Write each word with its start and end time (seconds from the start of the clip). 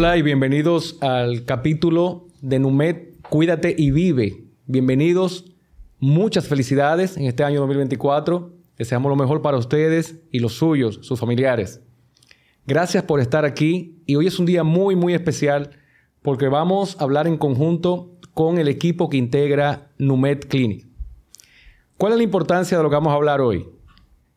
Hola 0.00 0.16
y 0.16 0.22
bienvenidos 0.22 0.96
al 1.02 1.44
capítulo 1.44 2.26
de 2.40 2.58
Numet 2.58 3.20
Cuídate 3.20 3.74
y 3.76 3.90
Vive. 3.90 4.44
Bienvenidos, 4.64 5.52
muchas 5.98 6.48
felicidades 6.48 7.18
en 7.18 7.26
este 7.26 7.44
año 7.44 7.60
2024. 7.60 8.50
Deseamos 8.78 9.10
lo 9.10 9.16
mejor 9.16 9.42
para 9.42 9.58
ustedes 9.58 10.22
y 10.32 10.38
los 10.38 10.54
suyos, 10.54 11.00
sus 11.02 11.20
familiares. 11.20 11.82
Gracias 12.66 13.04
por 13.04 13.20
estar 13.20 13.44
aquí 13.44 14.02
y 14.06 14.16
hoy 14.16 14.26
es 14.26 14.38
un 14.38 14.46
día 14.46 14.64
muy, 14.64 14.96
muy 14.96 15.12
especial 15.12 15.72
porque 16.22 16.48
vamos 16.48 16.98
a 16.98 17.04
hablar 17.04 17.26
en 17.26 17.36
conjunto 17.36 18.16
con 18.32 18.56
el 18.56 18.68
equipo 18.68 19.10
que 19.10 19.18
integra 19.18 19.92
Numet 19.98 20.48
Clinic. 20.48 20.86
¿Cuál 21.98 22.12
es 22.12 22.16
la 22.16 22.24
importancia 22.24 22.78
de 22.78 22.82
lo 22.82 22.88
que 22.88 22.96
vamos 22.96 23.12
a 23.12 23.16
hablar 23.16 23.42
hoy? 23.42 23.68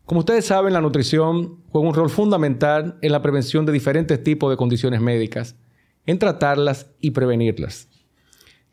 Como 0.05 0.19
ustedes 0.19 0.43
saben, 0.43 0.73
la 0.73 0.81
nutrición 0.81 1.62
juega 1.73 1.87
un 1.87 1.95
rol 1.95 2.11
fundamental 2.11 2.99
en 3.01 3.11
la 3.11 3.23
prevención 3.23 3.65
de 3.65 3.71
diferentes 3.71 4.23
tipos 4.23 4.51
de 4.51 4.57
condiciones 4.57 5.01
médicas, 5.01 5.55
en 6.05 6.19
tratarlas 6.19 6.85
y 7.01 7.09
prevenirlas. 7.09 7.87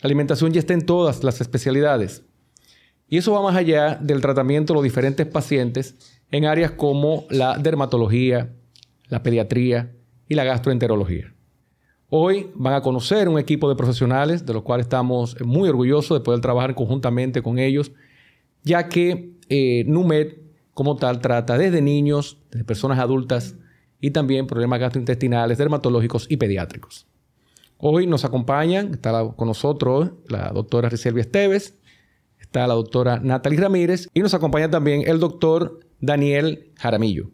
La 0.03 0.09
alimentación 0.09 0.53
ya 0.53 0.61
está 0.61 0.75
en 0.75 0.85
todas 0.85 1.25
las 1.25 1.41
especialidades. 1.41 2.25
Y 3.09 3.17
eso 3.17 3.33
va 3.33 3.41
más 3.41 3.57
allá 3.57 3.95
del 3.95 4.21
tratamiento 4.21 4.75
de 4.75 4.77
los 4.77 4.85
diferentes 4.85 5.27
pacientes 5.27 6.21
en 6.31 6.45
áreas 6.45 6.73
como 6.73 7.25
la 7.31 7.57
dermatología, 7.57 8.53
la 9.09 9.23
pediatría 9.23 9.93
y 10.29 10.35
la 10.35 10.45
gastroenterología. 10.45 11.33
Hoy 12.11 12.51
van 12.55 12.75
a 12.75 12.83
conocer 12.83 13.31
un 13.31 13.39
equipo 13.39 13.71
de 13.71 13.77
profesionales 13.77 14.45
de 14.45 14.53
los 14.53 14.63
cuales 14.63 14.85
estamos 14.85 15.41
muy 15.41 15.71
orgullosos 15.71 16.19
de 16.19 16.23
poder 16.23 16.43
trabajar 16.43 16.75
conjuntamente 16.75 17.41
con 17.41 17.59
ellos, 17.59 17.93
ya 18.63 18.91
que 18.91 19.37
eh, 19.49 19.85
NUMED 19.87 20.40
como 20.81 20.97
tal 20.97 21.21
trata 21.21 21.59
desde 21.59 21.83
niños, 21.83 22.39
desde 22.51 22.65
personas 22.65 22.99
adultas 22.99 23.55
y 24.01 24.13
también 24.13 24.47
problemas 24.47 24.81
gastrointestinales, 24.81 25.59
dermatológicos 25.59 26.25
y 26.31 26.39
pediátricos. 26.39 27.07
Hoy 27.77 28.07
nos 28.07 28.25
acompañan, 28.25 28.95
está 28.95 29.31
con 29.37 29.47
nosotros 29.47 30.13
la 30.27 30.49
doctora 30.53 30.89
Riselvia 30.89 31.21
Esteves, 31.21 31.79
está 32.39 32.67
la 32.67 32.73
doctora 32.73 33.21
Natalie 33.23 33.61
Ramírez 33.61 34.09
y 34.15 34.21
nos 34.21 34.33
acompaña 34.33 34.71
también 34.71 35.03
el 35.07 35.21
doctor 35.21 35.81
Daniel 36.01 36.73
Jaramillo. 36.79 37.31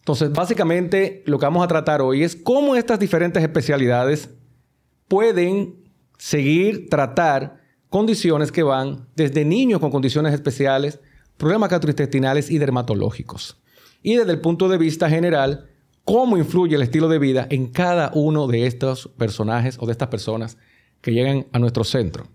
Entonces, 0.00 0.30
básicamente 0.30 1.22
lo 1.24 1.38
que 1.38 1.46
vamos 1.46 1.64
a 1.64 1.68
tratar 1.68 2.02
hoy 2.02 2.22
es 2.22 2.36
cómo 2.36 2.76
estas 2.76 3.00
diferentes 3.00 3.42
especialidades 3.42 4.28
pueden 5.08 5.76
seguir 6.18 6.90
tratar 6.90 7.62
condiciones 7.88 8.52
que 8.52 8.62
van 8.62 9.08
desde 9.16 9.46
niños 9.46 9.80
con 9.80 9.90
condiciones 9.90 10.34
especiales, 10.34 11.00
problemas 11.36 11.70
gastrointestinales 11.70 12.50
y 12.50 12.58
dermatológicos. 12.58 13.56
Y 14.02 14.16
desde 14.16 14.32
el 14.32 14.40
punto 14.40 14.68
de 14.68 14.78
vista 14.78 15.08
general, 15.08 15.70
cómo 16.04 16.36
influye 16.36 16.76
el 16.76 16.82
estilo 16.82 17.08
de 17.08 17.18
vida 17.18 17.46
en 17.50 17.68
cada 17.68 18.10
uno 18.14 18.46
de 18.46 18.66
estos 18.66 19.08
personajes 19.16 19.76
o 19.80 19.86
de 19.86 19.92
estas 19.92 20.08
personas 20.08 20.58
que 21.00 21.12
llegan 21.12 21.46
a 21.52 21.58
nuestro 21.58 21.84
centro. 21.84 22.26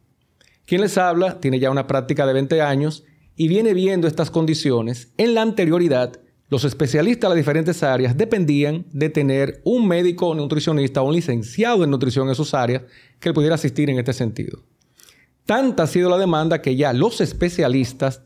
Quien 0.66 0.82
les 0.82 0.98
habla 0.98 1.40
tiene 1.40 1.60
ya 1.60 1.72
una 1.72 1.88
práctica 1.88 2.26
de 2.26 2.34
20 2.34 2.62
años 2.62 3.04
y 3.36 3.48
viene 3.48 3.74
viendo 3.74 4.08
estas 4.08 4.32
condiciones 4.32 5.12
en 5.18 5.34
la 5.34 5.42
anterioridad 5.42 6.20
los 6.50 6.64
especialistas 6.64 7.30
de 7.30 7.36
las 7.36 7.46
diferentes 7.46 7.84
áreas 7.84 8.18
dependían 8.18 8.86
de 8.92 9.10
tener 9.10 9.62
un 9.64 9.88
médico 9.88 10.34
nutricionista 10.34 11.02
o 11.02 11.08
un 11.08 11.14
licenciado 11.14 11.84
en 11.84 11.92
nutrición 11.92 12.28
en 12.28 12.34
sus 12.34 12.56
áreas 12.56 12.84
que 13.20 13.34
pudiera 13.34 13.54
asistir 13.54 13.88
en 13.92 14.00
este 14.00 14.14
sentido. 14.14 14.64
Tanta 15.46 15.84
ha 15.84 15.88
sido 15.88 16.10
la 16.10 16.18
demanda 16.18 16.62
que 16.62 16.76
ya 16.76 16.92
los 16.92 17.22
especialistas 17.22 18.24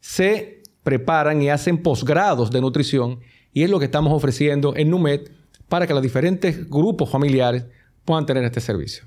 se 0.00 0.62
preparan 0.82 1.42
y 1.42 1.50
hacen 1.50 1.82
posgrados 1.82 2.50
de 2.50 2.60
nutrición 2.60 3.20
y 3.52 3.62
es 3.62 3.70
lo 3.70 3.78
que 3.78 3.86
estamos 3.86 4.12
ofreciendo 4.12 4.74
en 4.76 4.90
NUMED 4.90 5.28
para 5.68 5.86
que 5.86 5.94
los 5.94 6.02
diferentes 6.02 6.68
grupos 6.68 7.10
familiares 7.10 7.64
puedan 8.04 8.26
tener 8.26 8.44
este 8.44 8.60
servicio. 8.60 9.04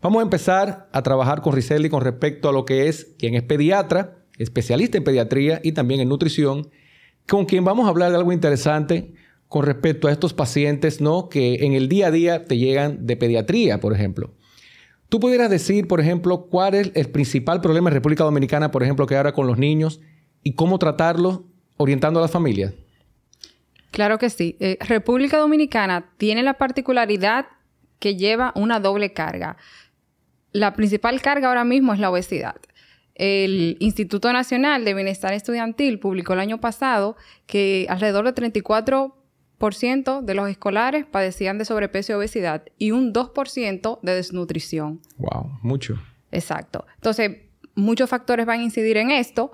Vamos 0.00 0.20
a 0.20 0.24
empezar 0.24 0.88
a 0.92 1.02
trabajar 1.02 1.42
con 1.42 1.54
Riselli 1.54 1.88
con 1.88 2.02
respecto 2.02 2.48
a 2.48 2.52
lo 2.52 2.64
que 2.64 2.88
es 2.88 3.14
quien 3.18 3.34
es 3.34 3.42
pediatra, 3.42 4.24
especialista 4.38 4.98
en 4.98 5.04
pediatría 5.04 5.60
y 5.62 5.72
también 5.72 6.00
en 6.00 6.08
nutrición 6.08 6.70
con 7.28 7.44
quien 7.44 7.64
vamos 7.64 7.86
a 7.86 7.90
hablar 7.90 8.10
de 8.10 8.16
algo 8.16 8.32
interesante 8.32 9.14
con 9.48 9.64
respecto 9.64 10.08
a 10.08 10.12
estos 10.12 10.32
pacientes, 10.32 11.00
¿no? 11.00 11.28
Que 11.28 11.66
en 11.66 11.74
el 11.74 11.88
día 11.88 12.08
a 12.08 12.10
día 12.10 12.44
te 12.46 12.56
llegan 12.56 13.06
de 13.06 13.16
pediatría, 13.16 13.80
por 13.80 13.92
ejemplo. 13.92 14.34
¿Tú 15.12 15.20
pudieras 15.20 15.50
decir, 15.50 15.88
por 15.88 16.00
ejemplo, 16.00 16.46
cuál 16.46 16.72
es 16.74 16.90
el 16.94 17.10
principal 17.10 17.60
problema 17.60 17.90
en 17.90 17.94
República 17.96 18.24
Dominicana, 18.24 18.70
por 18.70 18.82
ejemplo, 18.82 19.04
que 19.04 19.14
ahora 19.14 19.32
con 19.32 19.46
los 19.46 19.58
niños 19.58 20.00
y 20.42 20.54
cómo 20.54 20.78
tratarlo 20.78 21.44
orientando 21.76 22.18
a 22.18 22.22
las 22.22 22.30
familias? 22.30 22.72
Claro 23.90 24.16
que 24.16 24.30
sí. 24.30 24.56
Eh, 24.58 24.78
República 24.80 25.36
Dominicana 25.36 26.14
tiene 26.16 26.42
la 26.42 26.54
particularidad 26.54 27.44
que 27.98 28.16
lleva 28.16 28.52
una 28.54 28.80
doble 28.80 29.12
carga. 29.12 29.58
La 30.50 30.72
principal 30.72 31.20
carga 31.20 31.48
ahora 31.48 31.64
mismo 31.64 31.92
es 31.92 32.00
la 32.00 32.10
obesidad. 32.10 32.56
El 33.14 33.76
Instituto 33.80 34.32
Nacional 34.32 34.86
de 34.86 34.94
Bienestar 34.94 35.34
Estudiantil 35.34 35.98
publicó 35.98 36.32
el 36.32 36.40
año 36.40 36.58
pasado 36.58 37.18
que 37.44 37.84
alrededor 37.90 38.32
del 38.32 38.50
34% 38.50 39.12
de 39.70 40.34
los 40.34 40.48
escolares 40.48 41.06
padecían 41.06 41.56
de 41.56 41.64
sobrepeso 41.64 42.12
y 42.12 42.16
obesidad 42.16 42.64
y 42.78 42.90
un 42.90 43.14
2% 43.14 44.00
de 44.02 44.14
desnutrición. 44.14 45.00
Wow, 45.18 45.58
mucho. 45.62 46.02
Exacto. 46.32 46.84
Entonces, 46.96 47.42
muchos 47.76 48.10
factores 48.10 48.44
van 48.44 48.60
a 48.60 48.62
incidir 48.64 48.96
en 48.96 49.12
esto. 49.12 49.52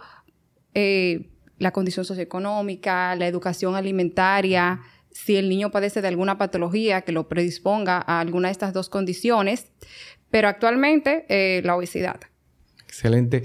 Eh, 0.73 1.29
la 1.59 1.73
condición 1.73 2.07
socioeconómica, 2.07 3.17
la 3.17 3.27
educación 3.27 3.77
alimentaria, 3.77 4.81
si 5.11 5.37
el 5.37 5.51
niño 5.51 5.71
padece 5.71 6.01
de 6.01 6.09
alguna 6.09 6.39
patología 6.39 7.03
que 7.03 7.13
lo 7.13 7.29
predisponga 7.29 8.03
a 8.07 8.21
alguna 8.21 8.49
de 8.49 8.53
estas 8.53 8.73
dos 8.73 8.89
condiciones, 8.89 9.67
pero 10.31 10.49
actualmente 10.49 11.27
eh, 11.29 11.61
la 11.65 11.77
obesidad. 11.77 12.21
Excelente. 12.87 13.43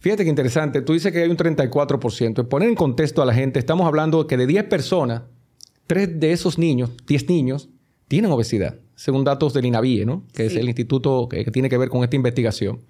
Fíjate 0.00 0.24
qué 0.24 0.30
interesante. 0.30 0.82
Tú 0.82 0.92
dices 0.92 1.10
que 1.12 1.22
hay 1.22 1.30
un 1.30 1.36
34%. 1.36 2.48
Poner 2.48 2.68
en 2.68 2.74
contexto 2.74 3.22
a 3.22 3.24
la 3.24 3.32
gente, 3.32 3.58
estamos 3.58 3.86
hablando 3.86 4.24
de 4.24 4.28
que 4.28 4.36
de 4.36 4.46
10 4.46 4.64
personas, 4.64 5.22
3 5.86 6.20
de 6.20 6.32
esos 6.32 6.58
niños, 6.58 6.90
10 7.06 7.28
niños, 7.28 7.68
tienen 8.08 8.30
obesidad, 8.30 8.76
según 8.94 9.24
datos 9.24 9.54
del 9.54 9.66
INAVIE, 9.66 10.04
¿no? 10.04 10.24
Que 10.34 10.46
es 10.46 10.56
el 10.56 10.66
instituto 10.66 11.28
que, 11.28 11.44
tiene 11.46 11.68
que 11.68 11.78
ver 11.78 11.88
con 11.88 12.04
esta 12.04 12.16
investigación. 12.16 12.80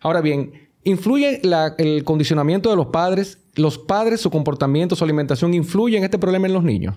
Ahora 0.00 0.20
bien, 0.20 0.70
¿influye 0.84 1.40
el 1.78 2.04
condicionamiento 2.04 2.70
de 2.70 2.76
los 2.76 2.86
padres? 2.86 3.38
¿Los 3.54 3.78
padres, 3.78 4.20
su 4.20 4.30
comportamiento, 4.30 4.96
su 4.96 5.04
alimentación, 5.04 5.52
influyen 5.54 5.98
en 5.98 6.04
este 6.04 6.18
problema 6.18 6.46
en 6.46 6.54
los 6.54 6.64
niños? 6.64 6.94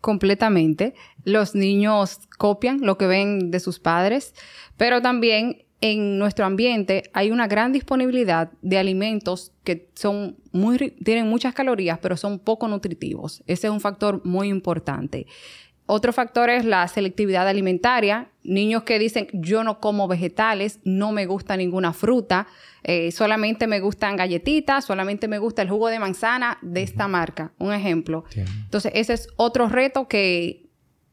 Completamente. 0.00 0.94
Los 1.24 1.54
niños 1.54 2.20
copian 2.38 2.80
lo 2.80 2.96
que 2.96 3.06
ven 3.06 3.50
de 3.50 3.60
sus 3.60 3.78
padres, 3.78 4.34
pero 4.76 5.02
también 5.02 5.65
en 5.80 6.18
nuestro 6.18 6.46
ambiente 6.46 7.10
hay 7.12 7.30
una 7.30 7.46
gran 7.46 7.72
disponibilidad 7.72 8.50
de 8.62 8.78
alimentos 8.78 9.52
que 9.62 9.88
son 9.94 10.36
muy, 10.52 10.78
tienen 11.04 11.28
muchas 11.28 11.54
calorías, 11.54 11.98
pero 11.98 12.16
son 12.16 12.38
poco 12.38 12.66
nutritivos. 12.68 13.42
Ese 13.46 13.66
es 13.66 13.72
un 13.72 13.80
factor 13.80 14.24
muy 14.24 14.48
importante. 14.48 15.26
Otro 15.88 16.12
factor 16.12 16.50
es 16.50 16.64
la 16.64 16.88
selectividad 16.88 17.46
alimentaria. 17.46 18.28
Niños 18.42 18.82
que 18.82 18.98
dicen, 18.98 19.28
yo 19.32 19.62
no 19.62 19.78
como 19.78 20.08
vegetales, 20.08 20.80
no 20.82 21.12
me 21.12 21.26
gusta 21.26 21.56
ninguna 21.56 21.92
fruta, 21.92 22.48
eh, 22.82 23.12
solamente 23.12 23.68
me 23.68 23.78
gustan 23.78 24.16
galletitas, 24.16 24.84
solamente 24.84 25.28
me 25.28 25.38
gusta 25.38 25.62
el 25.62 25.70
jugo 25.70 25.88
de 25.88 26.00
manzana 26.00 26.58
de 26.60 26.82
esta 26.82 27.06
marca. 27.06 27.52
Un 27.58 27.72
ejemplo. 27.72 28.24
Entonces, 28.34 28.90
ese 28.96 29.12
es 29.12 29.28
otro 29.36 29.68
reto 29.68 30.08
que 30.08 30.66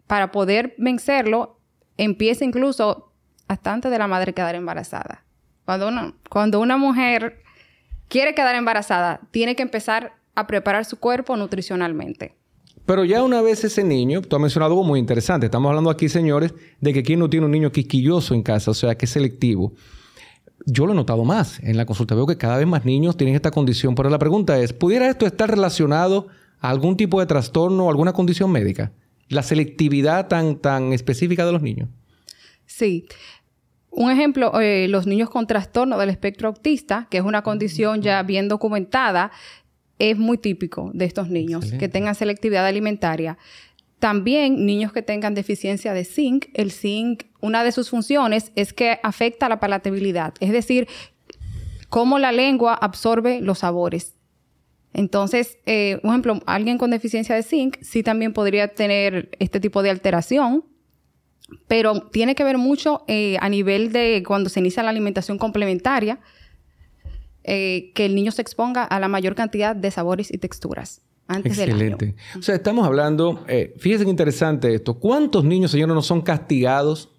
para 0.08 0.32
poder 0.32 0.74
vencerlo, 0.78 1.60
empieza 1.98 2.44
incluso 2.44 3.13
hasta 3.54 3.74
antes 3.74 3.92
de 3.92 3.98
la 3.98 4.08
madre 4.08 4.34
quedar 4.34 4.56
embarazada. 4.56 5.24
Cuando 5.66 5.88
una, 5.88 6.14
cuando 6.30 6.60
una 6.60 6.78
mujer 6.78 7.42
quiere 8.08 8.36
quedar 8.36 8.56
embarazada, 8.56 9.22
tiene 9.32 9.56
que 9.56 9.64
empezar 9.64 10.14
a 10.36 10.48
preparar 10.48 10.86
su 10.86 11.00
cuerpo 11.00 11.38
nutricionalmente. 11.38 12.36
Pero 12.86 13.06
ya 13.06 13.24
una 13.24 13.42
vez 13.42 13.64
ese 13.64 13.84
niño, 13.84 14.22
tú 14.22 14.36
has 14.36 14.42
mencionado 14.42 14.74
algo 14.74 14.84
muy 14.84 15.00
interesante. 15.00 15.46
Estamos 15.46 15.70
hablando 15.70 15.90
aquí, 15.90 16.10
señores, 16.10 16.54
de 16.82 16.94
que 16.94 17.02
quien 17.02 17.20
no 17.20 17.30
tiene 17.30 17.46
un 17.46 17.52
niño 17.52 17.72
quisquilloso 17.72 18.34
en 18.34 18.44
casa, 18.44 18.72
o 18.72 18.74
sea, 18.74 18.96
que 18.96 19.06
es 19.06 19.12
selectivo. 19.12 19.74
Yo 20.66 20.86
lo 20.86 20.92
he 20.92 20.96
notado 20.96 21.24
más. 21.24 21.60
En 21.62 21.78
la 21.78 21.86
consulta 21.86 22.14
veo 22.14 22.28
que 22.28 22.38
cada 22.38 22.58
vez 22.58 22.68
más 22.68 22.84
niños 22.84 23.16
tienen 23.16 23.36
esta 23.36 23.52
condición. 23.52 23.96
Pero 23.96 24.10
la 24.10 24.20
pregunta 24.20 24.60
es, 24.60 24.74
¿pudiera 24.74 25.10
esto 25.10 25.26
estar 25.26 25.50
relacionado 25.50 26.28
a 26.60 26.70
algún 26.70 26.98
tipo 26.98 27.20
de 27.22 27.26
trastorno 27.26 27.86
o 27.86 27.90
alguna 27.90 28.12
condición 28.12 28.52
médica? 28.52 28.92
La 29.30 29.44
selectividad 29.44 30.28
tan, 30.28 30.58
tan 30.58 30.92
específica 30.92 31.46
de 31.46 31.54
los 31.54 31.62
niños. 31.62 31.90
Sí. 32.66 33.06
Un 33.96 34.10
ejemplo, 34.10 34.60
eh, 34.60 34.88
los 34.90 35.06
niños 35.06 35.30
con 35.30 35.46
trastorno 35.46 36.00
del 36.00 36.10
espectro 36.10 36.48
autista, 36.48 37.08
que 37.12 37.20
es 37.20 37.24
una 37.24 37.44
condición 37.44 38.02
ya 38.02 38.24
bien 38.24 38.48
documentada, 38.48 39.32
es 40.00 40.18
muy 40.18 40.40
típico 40.40 40.90
de 40.96 41.06
estos 41.06 41.30
niños 41.30 41.72
que 41.74 41.88
tengan 41.88 42.16
selectividad 42.16 42.66
alimentaria. 42.66 43.38
También 44.00 44.66
niños 44.66 44.92
que 44.92 45.04
tengan 45.04 45.36
deficiencia 45.36 45.94
de 45.94 46.06
zinc, 46.06 46.48
el 46.56 46.72
zinc, 46.72 47.26
una 47.40 47.64
de 47.64 47.72
sus 47.72 47.92
funciones 47.92 48.52
es 48.56 48.74
que 48.74 49.00
afecta 49.04 49.48
la 49.48 49.60
palatabilidad, 49.60 50.34
es 50.40 50.52
decir, 50.52 50.88
cómo 51.90 52.18
la 52.18 52.32
lengua 52.32 52.74
absorbe 52.74 53.42
los 53.42 53.60
sabores. 53.60 54.16
Entonces, 54.94 55.60
eh, 55.68 56.00
por 56.02 56.10
ejemplo, 56.10 56.40
alguien 56.48 56.80
con 56.80 56.90
deficiencia 56.90 57.36
de 57.36 57.44
zinc 57.44 57.78
sí 57.82 58.02
también 58.02 58.34
podría 58.34 58.70
tener 58.70 59.30
este 59.40 59.60
tipo 59.60 59.84
de 59.84 59.92
alteración 59.92 60.66
pero 61.68 62.02
tiene 62.12 62.36
que 62.36 62.44
ver 62.44 62.58
mucho 62.58 63.04
eh, 63.08 63.38
a 63.40 63.50
nivel 63.50 63.92
de 63.92 64.24
cuando 64.26 64.50
se 64.50 64.60
inicia 64.60 64.84
la 64.84 64.90
alimentación 64.90 65.38
complementaria, 65.38 66.20
eh, 67.44 67.92
que 67.94 68.06
el 68.06 68.16
niño 68.16 68.32
se 68.32 68.42
exponga 68.42 68.84
a 68.84 69.00
la 69.00 69.08
mayor 69.08 69.36
cantidad 69.36 69.76
de 69.76 69.92
sabores 69.92 70.34
y 70.34 70.38
texturas. 70.38 71.02
Antes 71.28 71.58
Excelente. 71.58 72.16
O 72.38 72.42
sea, 72.42 72.56
estamos 72.56 72.86
hablando, 72.86 73.44
eh, 73.48 73.74
fíjense 73.78 74.06
qué 74.06 74.12
interesante 74.12 74.74
esto. 74.74 74.96
¿Cuántos 74.96 75.44
niños, 75.44 75.72
señores, 75.72 75.96
no 75.96 76.02
son 76.02 76.22
castigados 76.22 77.10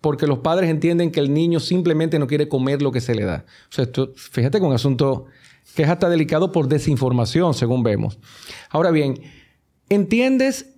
porque 0.00 0.26
los 0.26 0.40
padres 0.40 0.70
entienden 0.70 1.10
que 1.10 1.20
el 1.20 1.32
niño 1.32 1.60
simplemente 1.60 2.18
no 2.18 2.26
quiere 2.26 2.48
comer 2.48 2.82
lo 2.82 2.92
que 2.92 3.00
se 3.00 3.14
le 3.14 3.24
da? 3.24 3.44
O 3.70 3.72
sea, 3.72 3.84
esto, 3.84 4.12
fíjate 4.16 4.58
con 4.58 4.68
un 4.68 4.74
asunto 4.74 5.26
que 5.74 5.82
es 5.82 5.88
hasta 5.88 6.08
delicado 6.08 6.52
por 6.52 6.68
desinformación, 6.68 7.54
según 7.54 7.82
vemos. 7.82 8.18
Ahora 8.70 8.90
bien, 8.90 9.20
¿entiendes 9.88 10.74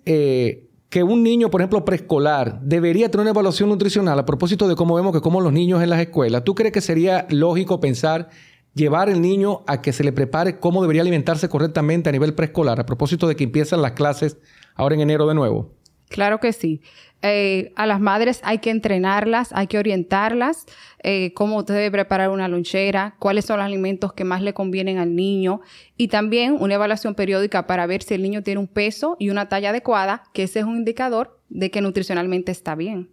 que 0.89 1.03
un 1.03 1.21
niño, 1.23 1.49
por 1.49 1.61
ejemplo, 1.61 1.83
preescolar, 1.83 2.61
debería 2.61 3.11
tener 3.11 3.23
una 3.23 3.31
evaluación 3.31 3.69
nutricional 3.69 4.17
a 4.19 4.25
propósito 4.25 4.67
de 4.67 4.75
cómo 4.75 4.95
vemos 4.95 5.11
que 5.13 5.21
como 5.21 5.41
los 5.41 5.51
niños 5.51 5.83
en 5.83 5.89
las 5.89 5.99
escuelas? 5.99 6.43
¿Tú 6.43 6.55
crees 6.55 6.71
que 6.71 6.81
sería 6.81 7.27
lógico 7.29 7.79
pensar 7.79 8.29
llevar 8.73 9.09
el 9.09 9.21
niño 9.21 9.63
a 9.67 9.81
que 9.81 9.91
se 9.91 10.03
le 10.03 10.13
prepare 10.13 10.59
cómo 10.59 10.81
debería 10.81 11.01
alimentarse 11.01 11.49
correctamente 11.49 12.09
a 12.09 12.11
nivel 12.13 12.33
preescolar, 12.35 12.79
a 12.79 12.85
propósito 12.85 13.27
de 13.27 13.35
que 13.35 13.43
empiezan 13.43 13.81
las 13.81 13.93
clases 13.93 14.37
ahora 14.75 14.95
en 14.95 15.01
enero 15.01 15.27
de 15.27 15.33
nuevo? 15.33 15.73
Claro 16.09 16.39
que 16.39 16.53
sí. 16.53 16.81
Eh, 17.23 17.73
a 17.75 17.87
las 17.87 17.99
madres 17.99 18.41
hay 18.43 18.59
que 18.59 18.69
entrenarlas, 18.69 19.49
hay 19.51 19.67
que 19.67 19.79
orientarlas, 19.79 20.65
eh, 21.01 21.33
cómo 21.33 21.57
usted 21.57 21.73
debe 21.73 21.91
preparar 21.91 22.29
una 22.29 22.47
lonchera, 22.47 23.15
cuáles 23.17 23.45
son 23.45 23.57
los 23.57 23.65
alimentos 23.65 24.13
que 24.13 24.23
más 24.23 24.43
le 24.43 24.53
convienen 24.53 24.99
al 24.99 25.15
niño 25.15 25.61
y 25.97 26.09
también 26.09 26.57
una 26.59 26.75
evaluación 26.75 27.15
periódica 27.15 27.65
para 27.65 27.87
ver 27.87 28.03
si 28.03 28.13
el 28.13 28.21
niño 28.21 28.43
tiene 28.43 28.59
un 28.59 28.67
peso 28.67 29.15
y 29.19 29.31
una 29.31 29.49
talla 29.49 29.71
adecuada, 29.71 30.23
que 30.33 30.43
ese 30.43 30.59
es 30.59 30.65
un 30.65 30.77
indicador 30.77 31.39
de 31.49 31.71
que 31.71 31.81
nutricionalmente 31.81 32.51
está 32.51 32.75
bien. 32.75 33.09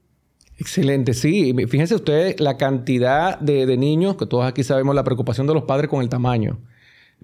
Excelente, 0.59 1.15
sí. 1.15 1.55
Fíjense 1.67 1.95
ustedes 1.95 2.41
la 2.41 2.57
cantidad 2.57 3.39
de, 3.41 3.77
niños, 3.77 4.17
que 4.17 4.27
todos 4.27 4.45
aquí 4.47 4.63
sabemos 4.63 4.95
la 4.95 5.03
preocupación 5.03 5.47
de 5.47 5.55
los 5.55 5.65
padres 5.65 5.91
con 5.91 6.03
el 6.03 6.09
tamaño. 6.09 6.59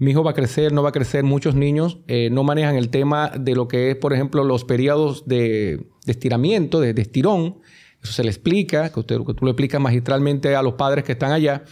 Mi 0.01 0.11
hijo 0.11 0.23
va 0.23 0.31
a 0.31 0.33
crecer, 0.33 0.73
no 0.73 0.81
va 0.81 0.89
a 0.89 0.91
crecer. 0.91 1.23
Muchos 1.23 1.53
niños 1.53 1.99
eh, 2.07 2.29
no 2.31 2.43
manejan 2.43 2.75
el 2.75 2.89
tema 2.89 3.31
de 3.39 3.53
lo 3.53 3.67
que 3.67 3.91
es, 3.91 3.95
por 3.95 4.13
ejemplo, 4.13 4.43
los 4.43 4.65
periodos 4.65 5.27
de, 5.27 5.85
estiramiento, 6.07 6.79
de, 6.79 6.99
estirón. 6.99 7.59
Eso 8.01 8.11
se 8.11 8.23
le 8.23 8.31
explica, 8.31 8.91
que, 8.91 8.99
usted, 8.99 9.17
que 9.19 9.35
tú 9.35 9.45
lo 9.45 9.51
explicas 9.51 9.79
magistralmente 9.79 10.55
a 10.55 10.63
los 10.63 10.73
padres 10.73 11.03
que 11.03 11.11
están 11.11 11.31
allá. 11.31 11.65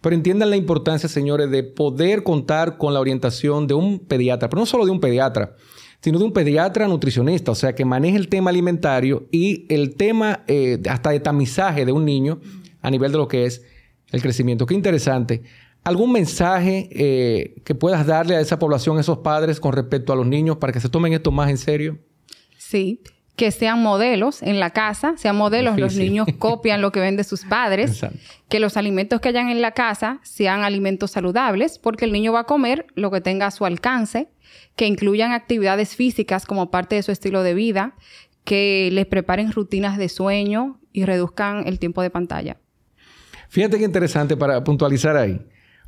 Pero 0.00 0.14
entiendan 0.14 0.50
la 0.50 0.56
importancia, 0.56 1.08
señores, 1.08 1.50
de 1.50 1.64
poder 1.64 2.22
contar 2.22 2.78
con 2.78 2.94
la 2.94 3.00
orientación 3.00 3.66
de 3.66 3.74
un 3.74 3.98
pediatra, 3.98 4.48
pero 4.48 4.60
no 4.60 4.66
solo 4.66 4.84
de 4.84 4.92
un 4.92 5.00
pediatra, 5.00 5.56
sino 6.00 6.20
de 6.20 6.24
un 6.24 6.32
pediatra 6.32 6.86
nutricionista, 6.86 7.50
o 7.50 7.56
sea, 7.56 7.74
que 7.74 7.84
maneje 7.84 8.16
el 8.16 8.28
tema 8.28 8.50
alimentario 8.50 9.26
y 9.32 9.66
el 9.68 9.96
tema 9.96 10.44
eh, 10.46 10.80
hasta 10.88 11.10
de 11.10 11.18
tamizaje 11.18 11.84
de 11.84 11.90
un 11.90 12.04
niño 12.04 12.40
a 12.80 12.92
nivel 12.92 13.10
de 13.10 13.18
lo 13.18 13.26
que 13.26 13.44
es 13.44 13.64
el 14.12 14.22
crecimiento. 14.22 14.66
Qué 14.66 14.74
interesante. 14.74 15.42
¿Algún 15.84 16.12
mensaje 16.12 16.88
eh, 16.92 17.62
que 17.64 17.74
puedas 17.74 18.06
darle 18.06 18.36
a 18.36 18.40
esa 18.40 18.58
población, 18.58 18.98
a 18.98 19.00
esos 19.00 19.18
padres, 19.18 19.58
con 19.58 19.72
respecto 19.72 20.12
a 20.12 20.16
los 20.16 20.26
niños 20.26 20.58
para 20.58 20.72
que 20.72 20.80
se 20.80 20.88
tomen 20.88 21.12
esto 21.12 21.32
más 21.32 21.50
en 21.50 21.58
serio? 21.58 21.98
Sí, 22.56 23.02
que 23.34 23.50
sean 23.50 23.82
modelos 23.82 24.42
en 24.42 24.60
la 24.60 24.70
casa, 24.70 25.14
sean 25.16 25.36
modelos, 25.36 25.78
los 25.78 25.96
niños 25.96 26.28
copian 26.38 26.80
lo 26.80 26.92
que 26.92 27.00
ven 27.00 27.16
de 27.16 27.24
sus 27.24 27.44
padres, 27.44 28.00
que 28.48 28.60
los 28.60 28.76
alimentos 28.76 29.20
que 29.20 29.30
hayan 29.30 29.48
en 29.48 29.60
la 29.60 29.72
casa 29.72 30.20
sean 30.22 30.62
alimentos 30.62 31.10
saludables, 31.10 31.78
porque 31.78 32.04
el 32.04 32.12
niño 32.12 32.32
va 32.32 32.40
a 32.40 32.44
comer 32.44 32.86
lo 32.94 33.10
que 33.10 33.20
tenga 33.20 33.46
a 33.46 33.50
su 33.50 33.64
alcance 33.64 34.28
que 34.76 34.86
incluyan 34.86 35.32
actividades 35.32 35.96
físicas 35.96 36.46
como 36.46 36.70
parte 36.70 36.96
de 36.96 37.02
su 37.02 37.10
estilo 37.10 37.42
de 37.42 37.54
vida, 37.54 37.94
que 38.44 38.90
les 38.92 39.06
preparen 39.06 39.52
rutinas 39.52 39.98
de 39.98 40.08
sueño 40.08 40.80
y 40.92 41.04
reduzcan 41.04 41.66
el 41.66 41.78
tiempo 41.78 42.02
de 42.02 42.10
pantalla. 42.10 42.58
Fíjate 43.48 43.78
qué 43.78 43.84
interesante 43.84 44.36
para 44.36 44.62
puntualizar 44.64 45.16
ahí. 45.16 45.40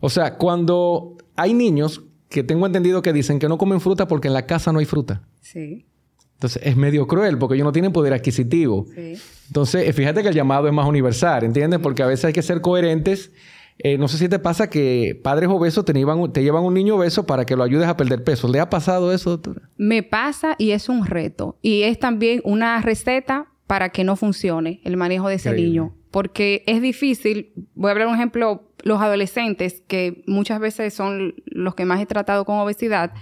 O 0.04 0.10
sea, 0.10 0.36
cuando 0.36 1.16
hay 1.34 1.54
niños 1.54 2.02
que 2.28 2.42
tengo 2.42 2.66
entendido 2.66 3.00
que 3.00 3.14
dicen 3.14 3.38
que 3.38 3.48
no 3.48 3.56
comen 3.56 3.80
fruta 3.80 4.06
porque 4.06 4.28
en 4.28 4.34
la 4.34 4.44
casa 4.44 4.70
no 4.70 4.80
hay 4.80 4.84
fruta. 4.84 5.22
Sí. 5.40 5.86
Entonces 6.34 6.60
es 6.62 6.76
medio 6.76 7.06
cruel 7.06 7.38
porque 7.38 7.54
ellos 7.54 7.64
no 7.64 7.72
tienen 7.72 7.90
poder 7.90 8.12
adquisitivo. 8.12 8.86
Sí. 8.94 9.14
Entonces, 9.46 9.94
fíjate 9.96 10.22
que 10.22 10.28
el 10.28 10.34
llamado 10.34 10.66
es 10.66 10.74
más 10.74 10.86
universal, 10.86 11.44
¿entiendes? 11.44 11.80
Porque 11.80 12.02
a 12.02 12.06
veces 12.06 12.26
hay 12.26 12.32
que 12.34 12.42
ser 12.42 12.60
coherentes 12.60 13.30
eh, 13.78 13.98
no 13.98 14.06
sé 14.06 14.18
si 14.18 14.28
te 14.28 14.38
pasa 14.38 14.70
que 14.70 15.18
padres 15.20 15.48
obesos 15.48 15.84
te 15.84 15.92
llevan, 15.92 16.32
te 16.32 16.42
llevan 16.42 16.62
un 16.62 16.74
niño 16.74 16.96
obeso 16.96 17.26
para 17.26 17.44
que 17.44 17.56
lo 17.56 17.64
ayudes 17.64 17.88
a 17.88 17.96
perder 17.96 18.22
peso. 18.22 18.46
¿Le 18.46 18.60
ha 18.60 18.70
pasado 18.70 19.12
eso, 19.12 19.30
doctora? 19.30 19.68
Me 19.76 20.02
pasa 20.02 20.54
y 20.58 20.70
es 20.70 20.88
un 20.88 21.06
reto. 21.06 21.58
Y 21.60 21.82
es 21.82 21.98
también 21.98 22.40
una 22.44 22.80
receta 22.82 23.48
para 23.66 23.88
que 23.88 24.04
no 24.04 24.14
funcione 24.14 24.80
el 24.84 24.96
manejo 24.96 25.28
de 25.28 25.36
ese 25.36 25.52
niño. 25.52 25.94
Porque 26.14 26.62
es 26.69 26.81
difícil, 26.81 27.52
voy 27.75 27.88
a 27.88 27.90
hablar 27.90 28.06
un 28.06 28.14
ejemplo, 28.14 28.70
los 28.84 29.02
adolescentes, 29.02 29.82
que 29.88 30.22
muchas 30.28 30.61
veces 30.61 30.94
son 30.94 31.34
los 31.44 31.75
que 31.75 31.87
más 31.87 32.00
he 32.00 32.06
tratado 32.06 32.44
con 32.44 32.56
obesidad, 32.56 33.12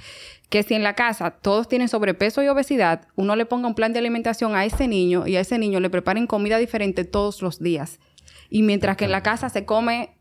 que 0.50 0.62
si 0.62 0.74
en 0.74 0.82
la 0.82 0.94
casa 0.94 1.30
todos 1.30 1.68
tienen 1.68 1.88
sobrepeso 1.88 2.42
y 2.42 2.48
obesidad, 2.48 3.08
uno 3.16 3.34
le 3.34 3.46
ponga 3.46 3.66
un 3.66 3.74
plan 3.74 3.94
de 3.94 3.98
alimentación 3.98 4.54
a 4.54 4.66
ese 4.66 4.88
niño 4.88 5.26
y 5.26 5.36
a 5.36 5.40
ese 5.40 5.56
niño 5.56 5.80
le 5.80 5.88
preparen 5.88 6.26
comida 6.26 6.58
diferente 6.58 7.06
todos 7.06 7.40
los 7.40 7.60
días. 7.60 7.98
Y 8.50 8.62
mientras 8.62 8.98
que 8.98 9.06
en 9.06 9.12
la 9.12 9.22
casa 9.22 9.48
se 9.48 9.64
come 9.64 10.18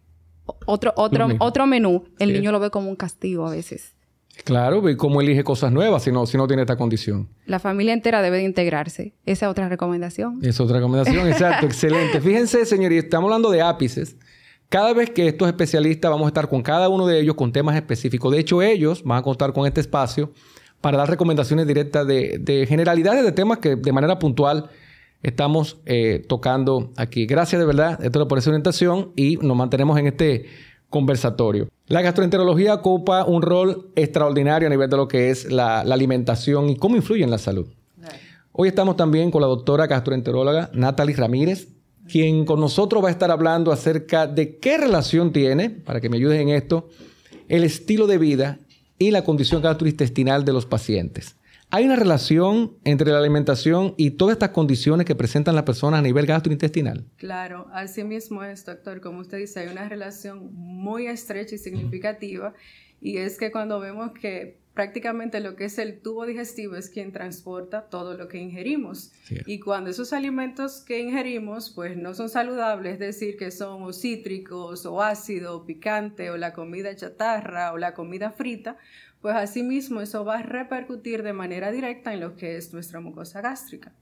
otro, 0.66 0.94
otro, 0.96 1.28
otro 1.40 1.68
menú, 1.68 2.06
el 2.20 2.32
niño 2.32 2.54
lo 2.54 2.62
ve 2.62 2.70
como 2.70 2.90
un 2.90 2.96
castigo 2.96 3.48
a 3.48 3.52
veces. 3.52 3.98
Claro, 4.44 4.88
y 4.90 4.98
cómo 4.98 5.22
elige 5.22 5.44
cosas 5.44 5.72
nuevas 5.72 6.04
si 6.04 6.12
no, 6.12 6.26
si 6.26 6.38
no 6.38 6.48
tiene 6.48 6.64
esta 6.64 6.76
condición. 6.76 7.30
La 7.46 7.60
familia 7.60 7.94
entera 7.94 8.22
debe 8.22 8.38
de 8.38 8.44
integrarse. 8.44 9.14
Esa 9.26 9.46
es 9.46 9.52
otra 9.52 9.70
recomendación. 9.70 10.40
Esa 10.42 10.50
es 10.50 10.60
otra 10.60 10.78
recomendación, 10.78 11.28
exacto, 11.28 11.66
excelente. 11.68 12.22
Fíjense, 12.22 12.66
señores, 12.66 13.04
estamos 13.04 13.28
hablando 13.30 13.52
de 13.52 13.62
ápices. 13.62 14.18
Cada 14.70 14.94
vez 14.94 15.10
que 15.10 15.28
estos 15.28 15.48
especialistas 15.48 16.10
vamos 16.10 16.26
a 16.26 16.30
estar 16.30 16.48
con 16.48 16.62
cada 16.62 16.88
uno 16.90 17.06
de 17.06 17.20
ellos 17.20 17.36
con 17.36 17.52
temas 17.52 17.76
específicos. 17.76 18.32
De 18.32 18.40
hecho, 18.40 18.62
ellos 18.62 19.04
van 19.04 19.20
a 19.20 19.22
contar 19.22 19.54
con 19.54 19.68
este 19.68 19.82
espacio 19.82 20.32
para 20.80 20.98
dar 20.98 21.10
recomendaciones 21.10 21.68
directas 21.68 22.08
de, 22.08 22.38
de 22.40 22.66
generalidades 22.66 23.24
de 23.24 23.32
temas 23.32 23.60
que 23.60 23.76
de 23.76 23.92
manera 23.92 24.18
puntual 24.18 24.70
estamos 25.24 25.80
eh, 25.86 26.24
tocando 26.28 26.92
aquí. 26.98 27.26
Gracias 27.26 27.60
de 27.60 27.66
verdad, 27.66 28.04
esto 28.04 28.28
por 28.28 28.38
esa 28.38 28.50
orientación 28.50 29.12
y 29.16 29.38
nos 29.38 29.56
mantenemos 29.56 29.98
en 30.00 30.08
este 30.08 30.46
conversatorio. 30.92 31.70
La 31.88 32.04
gastroenterología 32.04 32.76
ocupa 32.76 33.26
un 33.26 33.42
rol 33.42 33.92
extraordinario 33.96 34.68
a 34.68 34.70
nivel 34.70 34.90
de 34.90 34.98
lo 34.98 35.08
que 35.08 35.32
es 35.32 35.52
la, 35.52 35.80
alimentación 35.80 36.70
y 36.70 36.76
cómo 36.76 36.96
influye 36.96 37.24
en 37.24 37.32
la 37.32 37.40
salud. 37.40 37.66
Hoy 38.52 38.68
estamos 38.68 38.98
también 38.98 39.32
con 39.32 39.42
la 39.42 39.48
doctora 39.48 39.88
gastroenteróloga 39.88 40.70
Natalie 40.74 41.16
Ramírez, 41.16 41.70
quien 42.08 42.46
con 42.46 42.60
nosotros 42.60 43.04
va 43.04 43.08
a 43.08 43.12
estar 43.12 43.32
hablando 43.32 43.72
acerca 43.72 44.28
de 44.28 44.58
qué 44.58 44.78
relación 44.78 45.32
tiene, 45.32 45.70
para 45.70 46.02
que 46.02 46.10
me 46.10 46.18
ayudes 46.18 46.40
en 46.42 46.50
esto, 46.50 46.90
el 47.48 47.64
estilo 47.64 48.06
de 48.06 48.18
vida 48.18 48.60
y 49.00 49.12
la 49.12 49.24
condición 49.24 49.62
gastrointestinal 49.62 50.44
de 50.46 50.54
los 50.54 50.66
pacientes. 50.66 51.38
¿Hay 51.74 51.86
una 51.86 51.96
relación 51.96 52.78
entre 52.84 53.12
la 53.12 53.20
alimentación 53.20 53.94
y 53.96 54.12
todas 54.12 54.34
estas 54.34 54.50
condiciones 54.50 55.06
que 55.06 55.16
presentan 55.16 55.56
las 55.56 55.64
personas 55.64 56.00
a 56.00 56.04
nivel 56.04 56.26
gastrointestinal? 56.26 57.06
Claro, 57.16 57.68
así 57.72 58.04
mismo 58.04 58.44
es, 58.44 58.66
doctor. 58.66 59.00
Como 59.00 59.22
usted 59.22 59.38
dice, 59.38 59.62
hay 59.62 59.70
una 59.70 59.88
relación 59.88 60.54
muy 60.54 61.08
estrecha 61.08 61.56
y 61.56 61.58
significativa. 61.58 62.54
Y 63.00 63.18
es 63.18 63.38
que 63.38 63.52
cuando 63.52 63.80
vemos 63.80 64.12
que 64.12 64.60
prácticamente 64.74 65.40
lo 65.40 65.56
que 65.56 65.66
es 65.66 65.78
el 65.78 66.02
tubo 66.02 66.26
digestivo 66.26 66.76
es 66.76 66.90
quien 66.90 67.14
transporta 67.14 67.90
todo 67.90 68.18
lo 68.18 68.28
que 68.28 68.38
ingerimos. 68.38 69.14
Y 69.46 69.60
cuando 69.60 69.90
esos 69.90 70.12
alimentos 70.12 70.82
que 70.82 71.00
ingerimos 71.00 71.70
pues 71.70 71.96
no 71.96 72.14
son 72.14 72.28
saludables, 72.28 72.94
es 72.94 73.00
decir, 73.00 73.38
que 73.38 73.50
son 73.50 73.94
cítricos 73.94 74.86
o 74.86 75.02
ácido 75.02 75.56
o 75.56 75.66
picante 75.66 76.32
o 76.32 76.38
la 76.38 76.52
comida 76.52 76.94
chatarra 76.96 77.72
o 77.72 77.78
la 77.78 77.94
comida 77.94 78.32
frita, 78.32 78.78
pues 79.22 79.36
asimismo 79.36 80.02
eso 80.02 80.26
va 80.26 80.40
a 80.40 80.44
repercutir 80.44 81.24
de 81.24 81.34
manera 81.34 81.72
directa 81.72 82.14
en 82.14 82.20
lo 82.20 82.36
que 82.36 82.58
es 82.58 82.74
nuestra 82.74 83.00
mucosa 83.00 83.42
gástrica. 83.42 83.94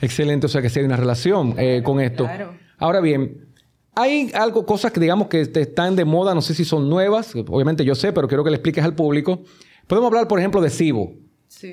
Excelente, 0.00 0.46
o 0.46 0.48
sea 0.48 0.62
que 0.62 0.68
sí 0.68 0.78
hay 0.78 0.84
una 0.84 0.96
relación 0.96 1.54
eh, 1.58 1.82
con 1.82 2.00
esto. 2.00 2.24
Claro. 2.24 2.54
Ahora 2.76 3.00
bien, 3.00 3.48
hay 3.94 4.30
algo, 4.34 4.64
cosas 4.64 4.92
que 4.92 5.00
digamos 5.00 5.26
que 5.28 5.40
están 5.40 5.96
de 5.96 6.04
moda, 6.04 6.34
no 6.34 6.42
sé 6.42 6.54
si 6.54 6.64
son 6.64 6.88
nuevas, 6.88 7.34
obviamente 7.34 7.84
yo 7.84 7.94
sé, 7.94 8.12
pero 8.12 8.28
quiero 8.28 8.44
que 8.44 8.50
le 8.50 8.56
expliques 8.56 8.84
al 8.84 8.94
público. 8.94 9.42
Podemos 9.88 10.08
hablar, 10.08 10.28
por 10.28 10.38
ejemplo, 10.38 10.60
de 10.60 10.70
SIBO, 10.70 11.14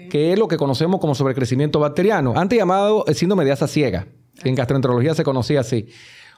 que 0.10 0.34
es 0.34 0.40
lo 0.40 0.48
que 0.48 0.58
conocemos 0.58 1.00
como 1.00 1.14
sobrecrecimiento 1.14 1.80
bacteriano, 1.80 2.34
antes 2.36 2.58
llamado 2.58 3.06
el 3.08 3.14
síndrome 3.16 3.46
de 3.46 3.52
asa 3.52 3.68
ciega, 3.68 4.08
que 4.42 4.50
en 4.50 4.56
gastroenterología 4.56 5.14
se 5.14 5.24
conocía 5.24 5.60
así. 5.60 5.90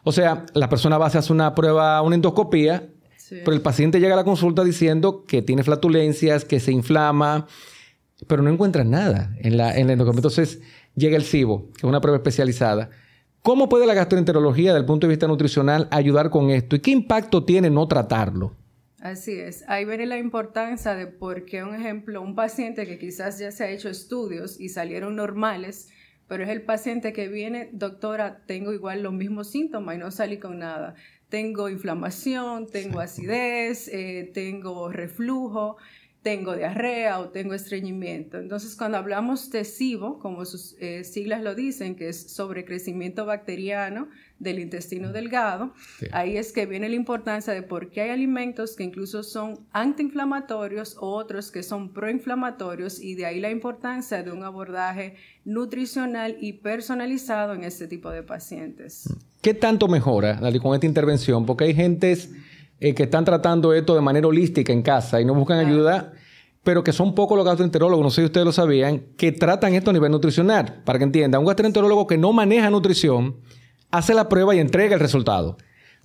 O 0.03 0.11
sea, 0.11 0.45
la 0.53 0.67
persona 0.67 0.97
va 0.97 1.05
a 1.05 1.07
hacer 1.07 1.31
una 1.31 1.55
prueba, 1.55 2.01
una 2.01 2.15
endoscopía, 2.15 2.89
pero 3.29 3.53
el 3.53 3.61
paciente 3.61 3.99
llega 3.99 4.13
a 4.13 4.17
la 4.17 4.23
consulta 4.23 4.63
diciendo 4.63 5.23
que 5.25 5.41
tiene 5.41 5.63
flatulencias, 5.63 6.45
que 6.45 6.59
se 6.59 6.71
inflama, 6.71 7.47
pero 8.27 8.41
no 8.41 8.49
encuentra 8.49 8.83
nada 8.83 9.35
en 9.39 9.57
la, 9.57 9.77
en 9.77 9.89
Entonces 9.89 10.61
llega 10.95 11.17
el 11.17 11.23
SIBO, 11.23 11.71
que 11.71 11.77
es 11.77 11.83
una 11.83 12.01
prueba 12.01 12.17
especializada. 12.17 12.89
¿Cómo 13.41 13.69
puede 13.69 13.85
la 13.85 13.93
gastroenterología, 13.93 14.71
desde 14.71 14.81
el 14.81 14.85
punto 14.85 15.07
de 15.07 15.11
vista 15.11 15.27
nutricional, 15.27 15.87
ayudar 15.91 16.29
con 16.29 16.49
esto? 16.49 16.75
¿Y 16.75 16.79
qué 16.79 16.91
impacto 16.91 17.45
tiene 17.45 17.69
no 17.69 17.87
tratarlo? 17.87 18.55
Así 18.99 19.39
es. 19.39 19.63
Ahí 19.67 19.85
viene 19.85 20.05
la 20.05 20.17
importancia 20.17 20.95
de 20.95 21.07
por 21.07 21.45
qué, 21.45 21.63
un 21.63 21.75
ejemplo, 21.75 22.21
un 22.21 22.35
paciente 22.35 22.85
que 22.87 22.97
quizás 22.97 23.39
ya 23.39 23.51
se 23.51 23.63
ha 23.63 23.69
hecho 23.69 23.89
estudios 23.89 24.59
y 24.59 24.69
salieron 24.69 25.15
normales, 25.15 25.87
pero 26.27 26.43
es 26.43 26.49
el 26.49 26.63
paciente 26.63 27.13
que 27.13 27.29
viene, 27.29 27.69
doctora, 27.71 28.43
tengo 28.47 28.73
igual 28.73 29.03
los 29.03 29.13
mismos 29.13 29.49
síntomas 29.49 29.95
y 29.95 29.99
no 29.99 30.11
salí 30.11 30.39
con 30.39 30.59
nada. 30.59 30.95
Tengo 31.29 31.69
inflamación, 31.69 32.67
tengo 32.67 32.99
acidez, 33.01 33.89
eh, 33.89 34.31
tengo 34.33 34.89
reflujo 34.89 35.77
tengo 36.27 36.57
diarrea 36.57 37.19
o 37.19 37.29
tengo 37.29 37.53
estreñimiento. 37.53 38.37
Entonces, 38.37 38.75
cuando 38.75 38.97
hablamos 38.97 39.49
de 39.49 39.63
SIBO, 39.63 40.19
como 40.19 40.43
sus 40.43 40.75
eh, 40.81 41.05
siglas 41.05 41.41
lo 41.41 41.55
dicen, 41.55 41.95
que 41.95 42.09
es 42.09 42.33
sobrecrecimiento 42.33 43.25
bacteriano 43.25 44.09
del 44.37 44.59
intestino 44.59 45.13
delgado, 45.13 45.71
ahí 46.11 46.35
es 46.35 46.51
que 46.51 46.65
viene 46.65 46.89
la 46.89 46.95
importancia 46.95 47.53
de 47.53 47.61
por 47.61 47.91
qué 47.91 48.01
hay 48.01 48.09
alimentos 48.09 48.75
que 48.75 48.83
incluso 48.83 49.23
son 49.23 49.65
antiinflamatorios 49.71 50.97
o 50.99 51.15
otros 51.15 51.49
que 51.49 51.63
son 51.63 51.93
proinflamatorios 51.93 52.99
y 52.99 53.15
de 53.15 53.25
ahí 53.25 53.39
la 53.39 53.49
importancia 53.49 54.21
de 54.21 54.33
un 54.33 54.43
abordaje 54.43 55.15
nutricional 55.45 56.35
y 56.41 56.53
personalizado 56.53 57.53
en 57.53 57.63
este 57.63 57.87
tipo 57.87 58.09
de 58.09 58.23
pacientes. 58.23 59.07
¿Qué 59.39 59.53
tanto 59.53 59.87
mejora, 59.87 60.33
Dali, 60.33 60.59
con 60.59 60.73
esta 60.73 60.87
intervención? 60.87 61.45
Porque 61.45 61.63
hay 61.63 61.73
gentes 61.73 62.29
eh, 62.81 62.93
que 62.93 63.03
están 63.03 63.25
tratando 63.25 63.73
esto 63.73 63.95
de 63.95 64.01
manera 64.01 64.27
holística 64.27 64.73
en 64.73 64.83
casa 64.83 65.19
y 65.19 65.25
no 65.25 65.33
buscan 65.33 65.57
ayuda, 65.57 66.13
pero 66.67 66.83
que 66.83 66.91
son 66.91 67.15
pocos 67.15 67.37
los 67.37 67.45
gastroenterólogos, 67.45 68.03
no 68.03 68.09
sé 68.09 68.19
si 68.19 68.25
ustedes 68.25 68.43
lo 68.43 68.51
sabían, 68.51 68.99
que 69.15 69.31
tratan 69.31 69.73
esto 69.73 69.91
a 69.91 69.93
nivel 69.93 70.11
nutricional. 70.11 70.81
Para 70.83 70.99
que 70.99 71.05
entiendan, 71.05 71.39
un 71.39 71.47
gastroenterólogo 71.47 72.07
que 72.07 72.17
no 72.17 72.33
maneja 72.33 72.69
nutrición 72.69 73.37
hace 73.89 74.13
la 74.13 74.27
prueba 74.27 74.53
y 74.53 74.59
entrega 74.59 74.93
el 74.93 74.99
resultado 74.99 75.55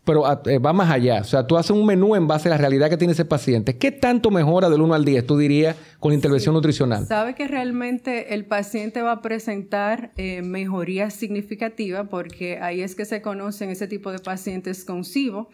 pero 0.04 0.26
ah, 0.26 0.42
eh, 0.46 0.58
va 0.58 0.72
más 0.72 0.90
allá. 0.90 1.20
O 1.20 1.24
sea, 1.24 1.46
tú 1.46 1.56
haces 1.56 1.70
un 1.70 1.86
menú 1.86 2.16
en 2.16 2.26
base 2.26 2.48
a 2.48 2.50
la 2.50 2.58
realidad 2.58 2.90
que 2.90 2.96
tiene 2.96 3.12
ese 3.12 3.24
paciente. 3.24 3.76
¿Qué 3.76 3.92
tanto 3.92 4.30
mejora 4.30 4.68
del 4.68 4.80
1 4.80 4.94
al 4.94 5.04
10, 5.04 5.26
tú 5.26 5.38
dirías, 5.38 5.76
con 6.00 6.10
la 6.10 6.16
intervención 6.16 6.54
nutricional? 6.54 7.06
Sabe 7.06 7.34
que 7.34 7.46
realmente 7.46 8.34
el 8.34 8.44
paciente 8.44 9.02
va 9.02 9.12
a 9.12 9.22
presentar 9.22 10.12
eh, 10.16 10.42
mejoría 10.42 11.10
significativa 11.10 12.04
porque 12.04 12.58
ahí 12.60 12.82
es 12.82 12.94
que 12.94 13.04
se 13.04 13.22
conocen 13.22 13.70
ese 13.70 13.86
tipo 13.86 14.10
de 14.10 14.18
pacientes 14.18 14.84
con 14.84 15.04
SIBO. 15.04 15.48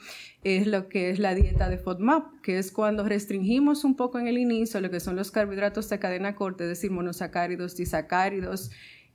Es 0.45 0.67
lo 0.67 0.89
que 0.89 1.11
es 1.11 1.19
la 1.19 1.35
dieta 1.35 1.69
de 1.69 1.79
FODMAP, 1.79 2.41
que 2.43 2.59
es 2.59 2.71
cuando 2.71 3.05
restringimos 3.05 3.85
un 3.85 3.97
poco 3.97 4.19
en 4.19 4.29
el 4.29 4.39
inicio 4.39 4.81
lo 4.81 4.91
que 4.91 5.01
son 5.01 5.17
los 5.17 5.31
carbohidratos 5.31 5.89
de 5.91 5.99
cadena 5.99 6.37
corta, 6.37 6.65
es 6.65 6.71
decir, 6.71 6.93
monosacáridos, 6.93 7.77
disacáridos, 7.77 8.71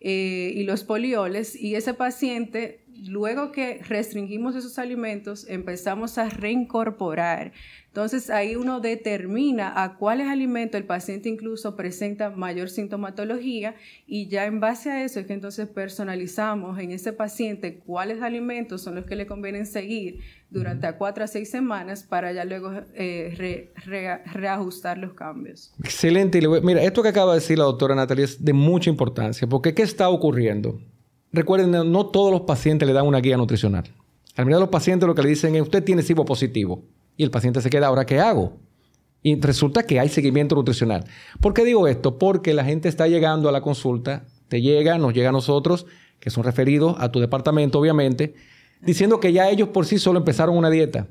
eh, 0.06 0.52
y 0.54 0.64
los 0.66 0.84
polioles, 0.84 1.56
y 1.56 1.76
ese 1.76 1.94
paciente 1.94 2.83
luego 3.08 3.52
que 3.52 3.82
restringimos 3.84 4.56
esos 4.56 4.80
alimentos, 4.80 5.46
empezamos 5.50 6.18
a 6.18 6.30
reincorporar. 6.30 7.52
Entonces 7.88 8.32
ahí 8.32 8.56
uno 8.56 8.80
determina 8.80 9.84
a 9.84 9.98
cuáles 9.98 10.28
alimentos 10.28 10.82
el 10.82 10.88
paciente 10.88 11.30
incluso 11.30 11.76
presenta 11.76 12.32
mayor 12.32 12.70
sintomatología 12.70 13.76
y 14.08 14.28
ya 14.30 14.46
en 14.46 14.60
base 14.60 14.90
a 14.90 15.04
eso 15.04 15.20
es 15.20 15.28
que 15.28 15.34
entonces 15.34 15.68
personalizamos 15.68 16.80
en 16.80 16.90
ese 16.92 17.14
paciente 17.14 17.78
cuáles 17.86 18.24
alimentos 18.24 18.82
son 18.82 18.96
los 18.96 19.06
que 19.06 19.16
le 19.16 19.28
convienen 19.28 19.68
seguir 19.68 20.22
durante 20.50 20.88
a 20.88 20.98
cuatro 20.98 21.24
a 21.24 21.28
seis 21.28 21.52
semanas 21.52 22.02
para 22.02 22.32
ya 22.32 22.46
luego 22.46 22.72
eh, 22.96 23.72
reajustar 24.34 24.98
los 24.98 25.14
cambios. 25.14 25.72
Excelente. 25.84 26.42
Mira, 26.64 26.82
esto 26.82 27.04
que 27.04 27.10
acaba 27.10 27.34
de 27.34 27.42
decir 27.42 27.60
la 27.60 27.66
doctora 27.66 27.94
Natalia 27.94 28.26
es 28.26 28.44
de 28.44 28.54
mucha 28.54 28.90
importancia 28.90 29.48
porque 29.48 29.76
¿qué 29.76 29.84
está 29.84 30.10
ocurriendo? 30.10 30.80
Recuerden, 31.34 31.72
no 31.92 32.06
todos 32.06 32.32
los 32.32 32.42
pacientes 32.42 32.88
le 32.88 32.94
dan 32.94 33.08
una 33.08 33.20
guía 33.20 33.38
nutricional. 33.38 33.86
Al 34.36 34.52
a 34.54 34.60
los 34.60 34.70
pacientes 34.70 35.08
lo 35.08 35.16
que 35.16 35.24
le 35.24 35.30
dicen 35.30 35.56
es, 35.56 35.64
usted 35.64 35.84
tiene 35.84 36.04
SIBO 36.04 36.26
positivo. 36.26 36.84
Y 37.18 37.24
el 37.24 37.32
paciente 37.32 37.60
se 37.62 37.70
queda, 37.70 37.88
¿ahora 37.88 38.06
qué 38.06 38.20
hago? 38.20 38.58
Y 39.24 39.40
resulta 39.40 39.84
que 39.84 40.00
hay 40.00 40.10
seguimiento 40.10 40.56
nutricional. 40.56 41.06
¿Por 41.40 41.54
qué 41.54 41.66
digo 41.66 41.88
esto? 41.88 42.18
Porque 42.18 42.54
la 42.54 42.64
gente 42.64 42.88
está 42.88 43.08
llegando 43.08 43.50
a 43.50 43.52
la 43.52 43.62
consulta, 43.62 44.26
te 44.48 44.62
llega, 44.62 44.98
nos 44.98 45.14
llega 45.14 45.30
a 45.30 45.32
nosotros, 45.32 45.86
que 46.20 46.30
son 46.30 46.44
referidos 46.44 46.96
a 47.00 47.12
tu 47.12 47.20
departamento, 47.20 47.80
obviamente, 47.80 48.36
diciendo 48.82 49.20
que 49.20 49.34
ya 49.34 49.50
ellos 49.50 49.70
por 49.70 49.86
sí 49.86 49.98
solo 49.98 50.20
empezaron 50.20 50.58
una 50.58 50.70
dieta. 50.70 51.08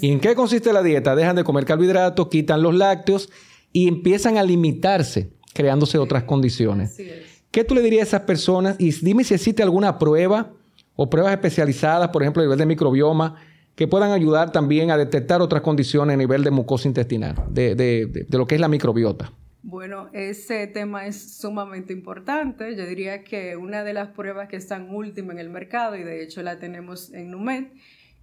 ¿Y 0.00 0.10
en 0.10 0.20
qué 0.20 0.34
consiste 0.34 0.72
la 0.72 0.82
dieta? 0.82 1.14
Dejan 1.14 1.36
de 1.36 1.44
comer 1.44 1.64
carbohidratos, 1.64 2.28
quitan 2.28 2.62
los 2.62 2.74
lácteos 2.74 3.30
y 3.72 3.88
empiezan 3.88 4.38
a 4.38 4.42
limitarse, 4.42 5.32
creándose 5.52 5.98
otras 5.98 6.24
condiciones. 6.24 6.92
Así 6.92 7.02
es. 7.02 7.31
¿Qué 7.52 7.64
tú 7.64 7.74
le 7.74 7.82
dirías 7.82 8.04
a 8.04 8.16
esas 8.16 8.20
personas? 8.22 8.76
Y 8.78 8.92
dime 9.04 9.24
si 9.24 9.34
existe 9.34 9.62
alguna 9.62 9.98
prueba 9.98 10.52
o 10.96 11.10
pruebas 11.10 11.32
especializadas, 11.34 12.08
por 12.08 12.22
ejemplo, 12.22 12.42
a 12.42 12.46
nivel 12.46 12.58
de 12.58 12.64
microbioma, 12.64 13.36
que 13.74 13.86
puedan 13.86 14.10
ayudar 14.10 14.52
también 14.52 14.90
a 14.90 14.96
detectar 14.96 15.42
otras 15.42 15.60
condiciones 15.60 16.14
a 16.14 16.16
nivel 16.16 16.44
de 16.44 16.50
mucosa 16.50 16.88
intestinal, 16.88 17.36
de, 17.50 18.26
lo 18.30 18.46
que 18.46 18.54
es 18.54 18.60
la 18.60 18.68
microbiota. 18.68 19.32
Bueno, 19.62 20.08
ese 20.14 20.66
tema 20.66 21.06
es 21.06 21.36
sumamente 21.36 21.92
importante. 21.92 22.74
Yo 22.74 22.86
diría 22.86 23.22
que 23.22 23.54
una 23.58 23.84
de 23.84 23.92
las 23.92 24.08
pruebas 24.08 24.48
que 24.48 24.56
están 24.56 24.88
última 24.88 25.34
en 25.34 25.38
el 25.38 25.50
mercado, 25.50 25.96
y 25.96 26.04
de 26.04 26.22
hecho 26.22 26.42
la 26.42 26.58
tenemos 26.58 27.12
en 27.12 27.30
NUMED, 27.30 27.66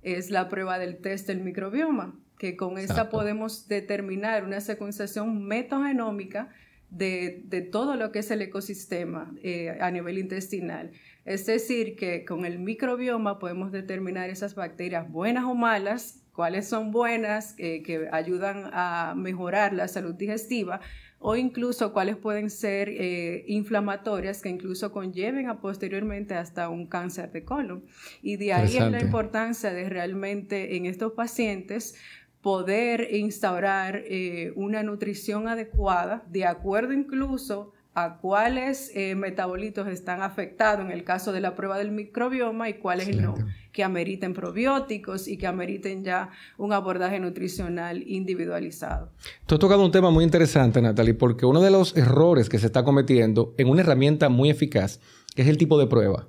es 0.01 0.31
la 0.31 0.49
prueba 0.49 0.79
del 0.79 0.97
test 0.97 1.27
del 1.27 1.41
microbioma, 1.41 2.15
que 2.39 2.57
con 2.57 2.79
esta 2.79 3.11
podemos 3.11 3.67
determinar 3.67 4.43
una 4.43 4.59
secuenciación 4.59 5.45
metogenómica 5.45 6.49
de, 6.89 7.67
todo 7.71 7.95
lo 7.95 8.11
que 8.11 8.19
es 8.19 8.31
el 8.31 8.41
ecosistema 8.41 9.33
eh, 9.43 9.77
a 9.81 9.91
nivel 9.91 10.17
intestinal. 10.17 10.91
Es 11.25 11.45
decir, 11.45 11.95
que 11.95 12.25
con 12.25 12.45
el 12.45 12.59
microbioma 12.59 13.39
podemos 13.39 13.71
determinar 13.71 14.29
esas 14.29 14.55
bacterias 14.55 15.09
buenas 15.11 15.45
o 15.45 15.53
malas, 15.53 16.21
cuáles 16.33 16.67
son 16.67 16.91
buenas, 16.91 17.53
que 17.53 18.07
ayudan 18.11 18.69
a 18.73 19.13
mejorar 19.15 19.73
la 19.73 19.87
salud 19.87 20.15
digestiva, 20.15 20.79
o 21.19 21.35
incluso 21.35 21.91
cuáles 21.91 22.15
pueden 22.15 22.49
ser 22.49 22.87
eh, 22.89 23.43
inflamatorias 23.47 24.41
que 24.41 24.49
incluso 24.49 24.91
conlleven 24.91 25.49
a 25.49 25.59
posteriormente 25.59 26.33
hasta 26.33 26.69
un 26.69 26.87
cáncer 26.87 27.31
de 27.31 27.43
colon. 27.43 27.83
Y 28.21 28.37
de 28.37 28.53
ahí 28.53 28.77
es 28.77 28.89
la 28.89 29.01
importancia 29.01 29.71
de 29.71 29.89
realmente 29.89 30.77
en 30.77 30.85
estos 30.85 31.11
pacientes 31.11 31.95
poder 32.41 33.09
instaurar 33.11 34.03
eh, 34.05 34.53
una 34.55 34.83
nutrición 34.83 35.47
adecuada, 35.47 36.23
de 36.29 36.45
acuerdo 36.45 36.93
incluso 36.93 37.73
a 37.95 38.17
cuáles 38.17 38.91
eh, 38.95 39.15
metabolitos 39.15 39.87
están 39.87 40.21
afectados 40.21 40.85
en 40.85 40.91
el 40.91 41.03
caso 41.03 41.31
de 41.31 41.41
la 41.41 41.55
prueba 41.55 41.77
del 41.77 41.91
microbioma 41.91 42.69
y 42.69 42.75
cuáles 42.75 43.15
no, 43.17 43.35
que 43.73 43.83
ameriten 43.83 44.33
probióticos 44.33 45.27
y 45.27 45.37
que 45.37 45.47
ameriten 45.47 46.03
ya 46.03 46.29
un 46.57 46.71
abordaje 46.71 47.19
nutricional 47.19 48.03
individualizado. 48.07 49.11
Tú 49.45 49.55
has 49.55 49.59
tocado 49.59 49.83
un 49.83 49.91
tema 49.91 50.11
muy 50.11 50.23
interesante, 50.23 50.81
Natalie, 50.81 51.13
porque 51.13 51.45
uno 51.45 51.61
de 51.61 51.71
los 51.71 51.97
errores 51.97 52.47
que 52.47 52.59
se 52.59 52.67
está 52.67 52.83
cometiendo 52.83 53.53
en 53.57 53.67
una 53.67 53.81
herramienta 53.81 54.29
muy 54.29 54.49
eficaz, 54.49 55.01
que 55.35 55.41
es 55.41 55.47
el 55.47 55.57
tipo 55.57 55.77
de 55.77 55.87
prueba. 55.87 56.27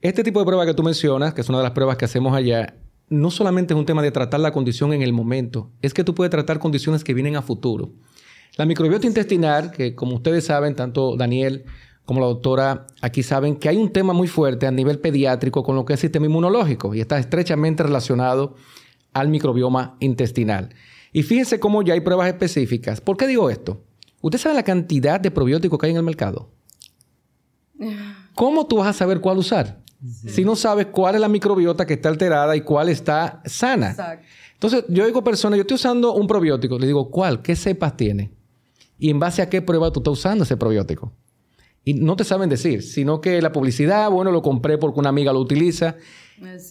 Este 0.00 0.22
tipo 0.22 0.38
de 0.38 0.46
prueba 0.46 0.64
que 0.64 0.74
tú 0.74 0.82
mencionas, 0.82 1.34
que 1.34 1.40
es 1.40 1.48
una 1.48 1.58
de 1.58 1.64
las 1.64 1.72
pruebas 1.72 1.96
que 1.96 2.04
hacemos 2.04 2.34
allá, 2.34 2.74
no 3.08 3.30
solamente 3.30 3.74
es 3.74 3.78
un 3.78 3.86
tema 3.86 4.02
de 4.02 4.10
tratar 4.10 4.40
la 4.40 4.52
condición 4.52 4.92
en 4.92 5.02
el 5.02 5.12
momento, 5.12 5.70
es 5.82 5.94
que 5.94 6.04
tú 6.04 6.14
puedes 6.14 6.30
tratar 6.30 6.58
condiciones 6.58 7.04
que 7.04 7.14
vienen 7.14 7.36
a 7.36 7.42
futuro. 7.42 7.92
La 8.56 8.66
microbiota 8.66 9.06
intestinal, 9.06 9.70
que 9.70 9.94
como 9.94 10.16
ustedes 10.16 10.44
saben, 10.44 10.74
tanto 10.74 11.16
Daniel 11.16 11.64
como 12.04 12.20
la 12.20 12.26
doctora 12.26 12.86
aquí 13.02 13.22
saben 13.22 13.56
que 13.56 13.68
hay 13.68 13.76
un 13.76 13.92
tema 13.92 14.12
muy 14.12 14.28
fuerte 14.28 14.66
a 14.66 14.70
nivel 14.70 14.98
pediátrico 15.00 15.62
con 15.62 15.74
lo 15.74 15.84
que 15.84 15.92
es 15.92 15.98
el 15.98 16.02
sistema 16.02 16.26
inmunológico 16.26 16.94
y 16.94 17.00
está 17.00 17.18
estrechamente 17.18 17.82
relacionado 17.82 18.54
al 19.12 19.28
microbioma 19.28 19.96
intestinal. 20.00 20.70
Y 21.12 21.22
fíjense 21.22 21.58
cómo 21.58 21.82
ya 21.82 21.94
hay 21.94 22.00
pruebas 22.00 22.28
específicas. 22.28 23.00
¿Por 23.00 23.16
qué 23.16 23.26
digo 23.26 23.50
esto? 23.50 23.82
¿Usted 24.20 24.38
sabe 24.38 24.54
la 24.54 24.62
cantidad 24.62 25.20
de 25.20 25.30
probióticos 25.30 25.78
que 25.78 25.86
hay 25.86 25.92
en 25.92 25.98
el 25.98 26.02
mercado? 26.02 26.50
¿Cómo 28.34 28.66
tú 28.66 28.76
vas 28.76 28.88
a 28.88 28.92
saber 28.92 29.20
cuál 29.20 29.38
usar? 29.38 29.80
Si 30.06 30.44
no 30.44 30.56
sabes 30.56 30.86
cuál 30.86 31.14
es 31.14 31.20
la 31.20 31.28
microbiota 31.28 31.86
que 31.86 31.94
está 31.94 32.08
alterada 32.08 32.56
y 32.56 32.60
cuál 32.60 32.88
está 32.88 33.42
sana. 33.44 33.90
Exacto. 33.90 34.26
Entonces, 34.54 34.84
yo 34.88 35.04
digo 35.04 35.22
personas, 35.22 35.58
yo 35.58 35.62
estoy 35.62 35.74
usando 35.74 36.14
un 36.14 36.26
probiótico, 36.26 36.78
le 36.78 36.86
digo, 36.86 37.10
¿cuál? 37.10 37.42
¿Qué 37.42 37.54
cepas 37.54 37.96
tiene? 37.96 38.30
Y 38.98 39.10
en 39.10 39.18
base 39.18 39.42
a 39.42 39.50
qué 39.50 39.60
prueba 39.60 39.92
tú 39.92 40.00
estás 40.00 40.12
usando 40.12 40.44
ese 40.44 40.56
probiótico. 40.56 41.12
Y 41.84 41.94
no 41.94 42.16
te 42.16 42.24
saben 42.24 42.48
decir, 42.48 42.82
sino 42.82 43.20
que 43.20 43.40
la 43.40 43.52
publicidad, 43.52 44.10
bueno, 44.10 44.32
lo 44.32 44.42
compré 44.42 44.78
porque 44.78 44.98
una 44.98 45.10
amiga 45.10 45.32
lo 45.32 45.40
utiliza. 45.40 45.96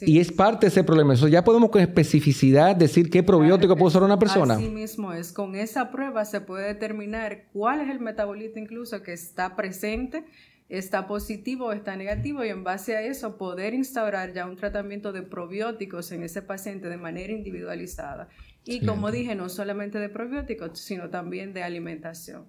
y 0.01 0.19
es 0.19 0.31
parte 0.31 0.65
de 0.65 0.69
ese 0.69 0.83
problema. 0.83 1.13
Eso 1.13 1.27
ya 1.27 1.43
podemos 1.43 1.69
con 1.69 1.81
especificidad 1.81 2.75
decir 2.75 3.09
qué 3.09 3.23
probiótico 3.23 3.77
puede 3.77 3.89
usar 3.89 4.03
una 4.03 4.19
persona. 4.19 4.55
Así 4.55 4.67
mismo 4.67 5.13
es. 5.13 5.31
Con 5.31 5.55
esa 5.55 5.89
prueba 5.91 6.25
se 6.25 6.41
puede 6.41 6.67
determinar 6.67 7.45
cuál 7.53 7.81
es 7.81 7.89
el 7.89 7.99
metabolito 7.99 8.59
incluso 8.59 9.03
que 9.03 9.13
está 9.13 9.55
presente 9.55 10.25
está 10.69 11.07
positivo 11.07 11.67
o 11.67 11.71
está 11.71 11.95
negativo 11.95 12.43
y 12.43 12.49
en 12.49 12.63
base 12.63 12.95
a 12.95 13.01
eso 13.01 13.37
poder 13.37 13.73
instaurar 13.73 14.33
ya 14.33 14.45
un 14.45 14.55
tratamiento 14.55 15.11
de 15.11 15.21
probióticos 15.21 16.11
en 16.11 16.23
ese 16.23 16.41
paciente 16.41 16.89
de 16.89 16.97
manera 16.97 17.33
individualizada. 17.33 18.29
Y 18.65 18.85
como 18.85 19.11
dije, 19.11 19.35
no 19.35 19.49
solamente 19.49 19.99
de 19.99 20.09
probióticos, 20.09 20.79
sino 20.79 21.09
también 21.09 21.53
de 21.53 21.63
alimentación. 21.63 22.45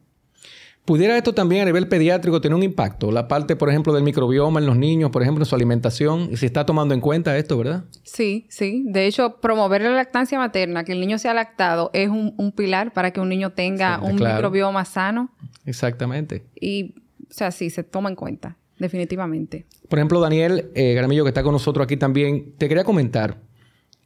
¿Pudiera 0.87 1.17
esto 1.19 1.35
también 1.35 1.63
a 1.63 1.65
nivel 1.65 1.89
pediátrico 1.89 2.41
tener 2.41 2.55
un 2.55 2.63
impacto? 2.63 3.11
La 3.11 3.27
parte, 3.27 3.57
por 3.57 3.69
ejemplo, 3.69 3.93
del 3.93 4.05
microbioma 4.05 4.61
en 4.61 4.67
los 4.67 4.77
niños, 4.77 5.11
por 5.11 5.21
ejemplo, 5.21 5.43
en 5.43 5.47
su 5.47 5.57
alimentación, 5.57 6.29
y 6.31 6.37
se 6.37 6.47
está 6.47 6.65
tomando 6.65 6.95
en 6.95 7.01
cuenta 7.01 7.37
esto, 7.37 7.59
¿verdad? 7.59 7.87
Sí, 8.05 8.47
sí. 8.49 8.85
De 8.87 9.07
hecho, 9.07 9.41
promover 9.41 9.83
la 9.83 9.91
lactancia 9.91 10.39
materna, 10.39 10.85
que 10.85 10.93
el 10.93 11.01
niño 11.01 11.19
sea 11.19 11.35
lactado, 11.35 11.91
es 11.93 12.09
un, 12.09 12.53
pilar 12.53 12.93
para 12.93 13.11
que 13.11 13.21
un 13.21 13.29
niño 13.29 13.51
tenga 13.51 13.99
un 13.99 14.15
microbioma 14.15 14.85
sano. 14.85 15.35
Exactamente. 15.65 16.47
Y 16.55 16.95
o 17.29 17.33
sea, 17.33 17.51
sí, 17.51 17.71
se 17.71 17.83
toma 17.83 18.09
en 18.09 18.17
cuenta. 18.17 18.57
definitivamente. 18.79 19.67
Por 19.89 19.99
ejemplo, 19.99 20.21
Daniel 20.21 20.71
eh, 20.75 20.95
Gramillo, 20.95 21.25
que 21.25 21.31
está 21.31 21.43
con 21.43 21.53
nosotros 21.53 21.85
aquí 21.85 21.97
también, 21.97 22.55
te 22.59 22.69
quería 22.69 22.85
comentar, 22.85 23.41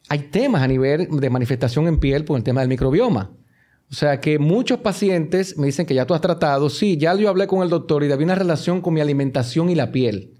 hay 0.08 0.18
temas 0.30 0.62
a 0.62 0.68
nivel 0.68 1.08
de 1.10 1.30
manifestación 1.30 1.86
en 1.88 1.98
piel 1.98 2.24
por 2.24 2.36
el 2.36 2.44
tema 2.44 2.60
del 2.60 2.68
microbioma. 2.68 3.32
O 3.90 3.94
sea 3.94 4.20
que 4.20 4.38
muchos 4.38 4.78
pacientes 4.78 5.58
me 5.58 5.66
dicen 5.66 5.86
que 5.86 5.94
ya 5.94 6.06
tú 6.06 6.14
has 6.14 6.20
tratado, 6.20 6.70
sí, 6.70 6.96
ya 6.96 7.14
yo 7.16 7.28
hablé 7.28 7.48
con 7.48 7.62
el 7.62 7.68
doctor 7.68 8.04
y 8.04 8.12
había 8.12 8.24
una 8.24 8.36
relación 8.36 8.80
con 8.80 8.94
mi 8.94 9.00
alimentación 9.00 9.68
y 9.68 9.74
la 9.74 9.90
piel. 9.90 10.34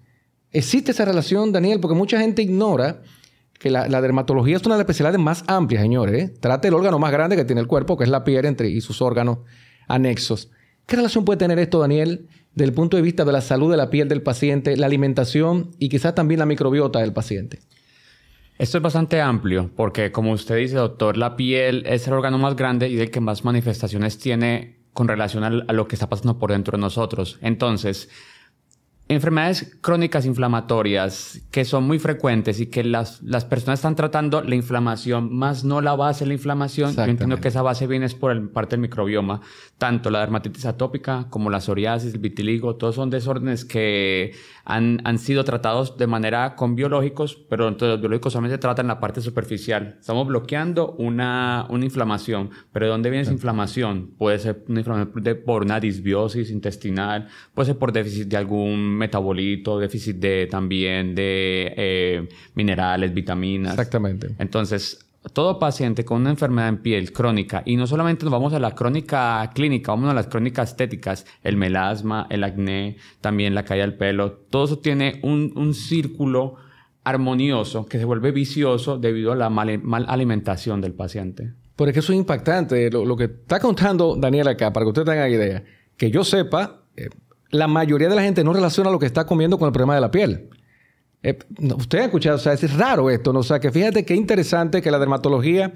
¿Existe 0.53 0.93
esa 0.93 1.05
relación, 1.05 1.53
Daniel? 1.53 1.81
Porque 1.81 1.97
mucha 1.97 2.21
gente 2.21 2.43
ignora 2.43 3.03
que 3.59 3.71
la, 3.71 4.01
dermatología 4.01 4.57
es 4.57 4.63
una 4.65 4.77
de 4.77 4.79
las 4.79 4.85
especialidades 4.85 5.21
más 5.21 5.45
amplias, 5.47 5.83
señores. 5.83 6.23
¿eh? 6.23 6.35
Trata 6.41 6.67
el 6.67 6.75
órgano 6.75 6.99
más 6.99 7.13
grande 7.13 7.37
que 7.37 7.45
tiene 7.45 7.61
el 7.61 7.67
cuerpo, 7.67 7.97
que 7.97 8.05
es 8.05 8.11
la 8.11 8.25
piel 8.25 8.47
entre, 8.47 8.69
y 8.69 8.81
sus 8.81 9.03
órganos 9.03 9.39
anexos. 9.87 10.51
¿Qué 10.87 10.97
relación 10.97 11.25
puede 11.25 11.39
tener 11.39 11.59
esto, 11.59 11.79
Daniel, 11.79 12.27
desde 12.55 12.69
el 12.69 12.75
punto 12.75 12.97
de 12.97 13.03
vista 13.03 13.25
de 13.25 13.33
la 13.33 13.41
salud 13.41 13.71
de 13.71 13.77
la 13.77 13.91
piel 13.91 14.09
del 14.09 14.23
paciente, 14.23 14.77
la 14.77 14.87
alimentación 14.87 15.71
y 15.79 15.89
quizás 15.89 16.15
también 16.15 16.41
la 16.41 16.47
microbiota 16.47 17.01
del 17.01 17.13
paciente? 17.13 17.61
Esto 18.59 18.77
es 18.77 18.83
bastante 18.83 19.21
amplio 19.21 19.71
porque, 19.75 20.13
como 20.13 20.33
usted 20.33 20.57
dice, 20.57 20.77
doctor, 20.77 21.17
la 21.17 21.37
piel 21.37 21.85
es 21.87 22.07
el 22.07 22.13
órgano 22.13 22.39
más 22.39 22.57
grande 22.57 22.89
y 22.89 22.99
el 23.01 23.11
que 23.11 23.21
más 23.21 23.45
manifestaciones 23.45 24.19
tiene 24.19 24.81
con 24.93 25.09
relación 25.09 25.45
a 25.45 25.73
lo 25.73 25.89
que 25.89 25.95
está 25.95 26.09
pasando 26.09 26.39
por 26.39 26.51
dentro 26.51 26.77
de 26.77 26.83
nosotros. 26.83 27.39
Entonces, 27.41 28.11
enfermedades 29.11 29.77
crónicas 29.81 30.25
inflamatorias 30.25 31.41
que 31.51 31.65
son 31.65 31.83
muy 31.83 31.99
frecuentes 31.99 32.61
y 32.61 32.67
que 32.67 32.85
las, 32.85 33.21
las 33.23 33.45
personas 33.45 33.81
están 33.81 33.97
tratando 33.97 34.41
la 34.41 34.55
inflamación, 34.55 35.35
más 35.35 35.65
no 35.65 35.81
la 35.81 35.97
base 35.97 36.25
de 36.25 36.29
la 36.29 36.35
inflamación. 36.35 36.95
Yo 36.95 37.03
entiendo 37.03 37.41
que 37.41 37.49
esa 37.49 37.61
base 37.61 37.89
viene 37.89 38.07
es 38.07 38.15
por 38.15 38.31
el, 38.31 38.49
parte 38.49 38.77
del 38.77 38.83
microbioma. 38.83 39.41
Tanto 39.79 40.11
la 40.11 40.21
dermatitis 40.21 40.65
atópica 40.65 41.27
como 41.29 41.51
la 41.51 41.61
psoriasis, 41.61 42.15
el 42.15 42.21
vitiligo, 42.21 42.77
todos 42.77 42.95
son 42.95 43.11
desórdenes 43.11 43.65
que 43.65 44.33
han, 44.65 45.01
han 45.03 45.19
sido 45.19 45.43
tratados 45.43 45.99
de 45.99 46.07
manera 46.07 46.55
con 46.55 46.77
biológicos, 46.77 47.35
pero 47.49 47.67
entonces 47.67 47.95
los 47.95 48.01
biológicos 48.01 48.33
solamente 48.33 48.59
tratan 48.59 48.87
la 48.87 49.01
parte 49.01 49.21
superficial. 49.21 49.97
Estamos 49.99 50.29
bloqueando 50.29 50.93
una, 50.99 51.67
una 51.69 51.85
inflamación, 51.85 52.51
pero 52.71 52.87
¿de 52.87 52.93
dónde 52.93 53.11
viene 53.11 53.23
esa 53.23 53.33
inflamación? 53.33 54.13
Puede 54.19 54.39
ser 54.39 54.63
una 54.69 54.81
inflamación 54.81 55.43
por 55.45 55.63
una 55.63 55.81
disbiosis 55.81 56.53
intestinal, 56.53 57.27
puede 57.55 57.67
ser 57.67 57.79
por 57.79 57.91
déficit 57.91 58.29
de 58.29 58.37
algún 58.37 59.00
metabolito, 59.01 59.79
déficit 59.79 60.17
de 60.17 60.47
también 60.47 61.15
de 61.15 61.75
eh, 61.77 62.29
minerales, 62.55 63.13
vitaminas. 63.13 63.73
Exactamente. 63.73 64.29
Entonces, 64.39 65.07
todo 65.33 65.59
paciente 65.59 66.05
con 66.05 66.21
una 66.21 66.31
enfermedad 66.31 66.69
en 66.69 66.79
piel 66.79 67.13
crónica, 67.13 67.63
y 67.67 67.77
no 67.77 67.87
solamente 67.87 68.25
nos 68.25 68.33
vamos 68.33 68.53
a 68.53 68.61
la 68.61 68.75
crónica 68.75 69.51
clínica, 69.55 69.93
vamos 69.93 70.11
a 70.11 70.15
las 70.15 70.29
crónicas 70.29 70.71
estéticas, 70.71 71.27
el 71.43 71.57
melasma, 71.57 72.27
el 72.31 72.45
acné, 72.45 72.97
también 73.21 73.55
la 73.55 73.65
caída 73.65 73.85
del 73.85 73.97
pelo, 73.97 74.33
todo 74.33 74.65
eso 74.65 74.79
tiene 74.79 75.19
un, 75.23 75.53
un 75.57 75.75
círculo 75.75 76.57
armonioso 77.05 77.87
que 77.87 77.99
se 77.99 78.05
vuelve 78.05 78.31
vicioso 78.31 78.99
debido 78.99 79.33
a 79.33 79.37
la 79.37 79.51
mal, 79.51 79.81
alimentación 80.09 80.81
del 80.81 80.93
paciente. 80.93 81.55
Porque 81.77 82.01
eso 82.01 82.13
es 82.13 82.19
impactante. 82.19 82.91
Lo, 82.91 83.17
que 83.17 83.25
está 83.25 83.59
contando 83.59 84.17
Daniel 84.17 84.49
acá, 84.49 84.73
para 84.73 84.85
que 84.85 84.89
usted 84.89 85.05
tenga 85.05 85.29
idea, 85.29 85.65
que 85.97 86.11
yo 86.11 86.25
sepa, 86.25 86.85
eh, 86.97 87.09
la 87.51 87.67
mayoría 87.67 88.09
de 88.09 88.17
la 88.17 88.23
gente 88.23 88.45
no 88.45 88.53
relaciona 88.53 88.91
lo 88.91 88.99
que 88.99 89.07
está 89.07 89.27
comiendo 89.27 89.59
con 89.59 89.67
el 89.67 89.73
problema 89.73 89.95
de 89.95 90.01
la 90.01 90.11
piel. 90.11 90.49
Eh, 91.23 91.39
usted 91.77 91.99
ha 91.99 92.05
escuchado, 92.05 92.37
o 92.37 92.39
sea, 92.39 92.55
es 92.55 92.77
raro 92.77 93.11
esto, 93.11 93.33
¿no? 93.33 93.41
O 93.41 93.45
sea, 93.45 93.61
que 93.61 93.71
fíjate 93.71 94.05
qué 94.05 94.15
interesante 94.15 94.81
que 94.81 94.91
la 94.91 94.99
dermatología 94.99 95.73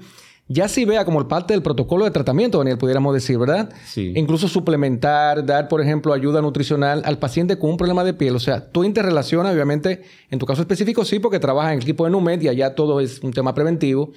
ya 0.47 0.67
sí 0.67 0.85
vea 0.85 1.05
como 1.05 1.27
parte 1.27 1.53
del 1.53 1.63
protocolo 1.63 2.05
de 2.05 2.11
tratamiento, 2.11 2.59
Daniel, 2.59 2.77
pudiéramos 2.77 3.13
decir, 3.13 3.37
¿verdad? 3.37 3.73
Sí. 3.85 4.13
Incluso 4.15 4.47
suplementar, 4.47 5.43
dar, 5.45 5.67
por 5.67 5.81
ejemplo, 5.81 6.13
ayuda 6.13 6.41
nutricional 6.41 7.01
al 7.03 7.17
paciente 7.17 7.57
con 7.57 7.71
un 7.71 7.77
problema 7.77 8.03
de 8.03 8.13
piel. 8.13 8.35
O 8.35 8.39
sea, 8.39 8.71
tú 8.71 8.83
interrelacionas, 8.83 9.53
obviamente, 9.53 10.03
en 10.29 10.37
tu 10.37 10.45
caso 10.45 10.61
específico 10.61 11.03
sí, 11.03 11.17
porque 11.17 11.39
trabajas 11.39 11.71
en 11.71 11.79
el 11.79 11.83
equipo 11.83 12.05
de 12.05 12.11
NUMED 12.11 12.41
y 12.41 12.47
allá 12.47 12.75
todo 12.75 12.99
es 12.99 13.21
un 13.21 13.33
tema 13.33 13.55
preventivo. 13.55 14.11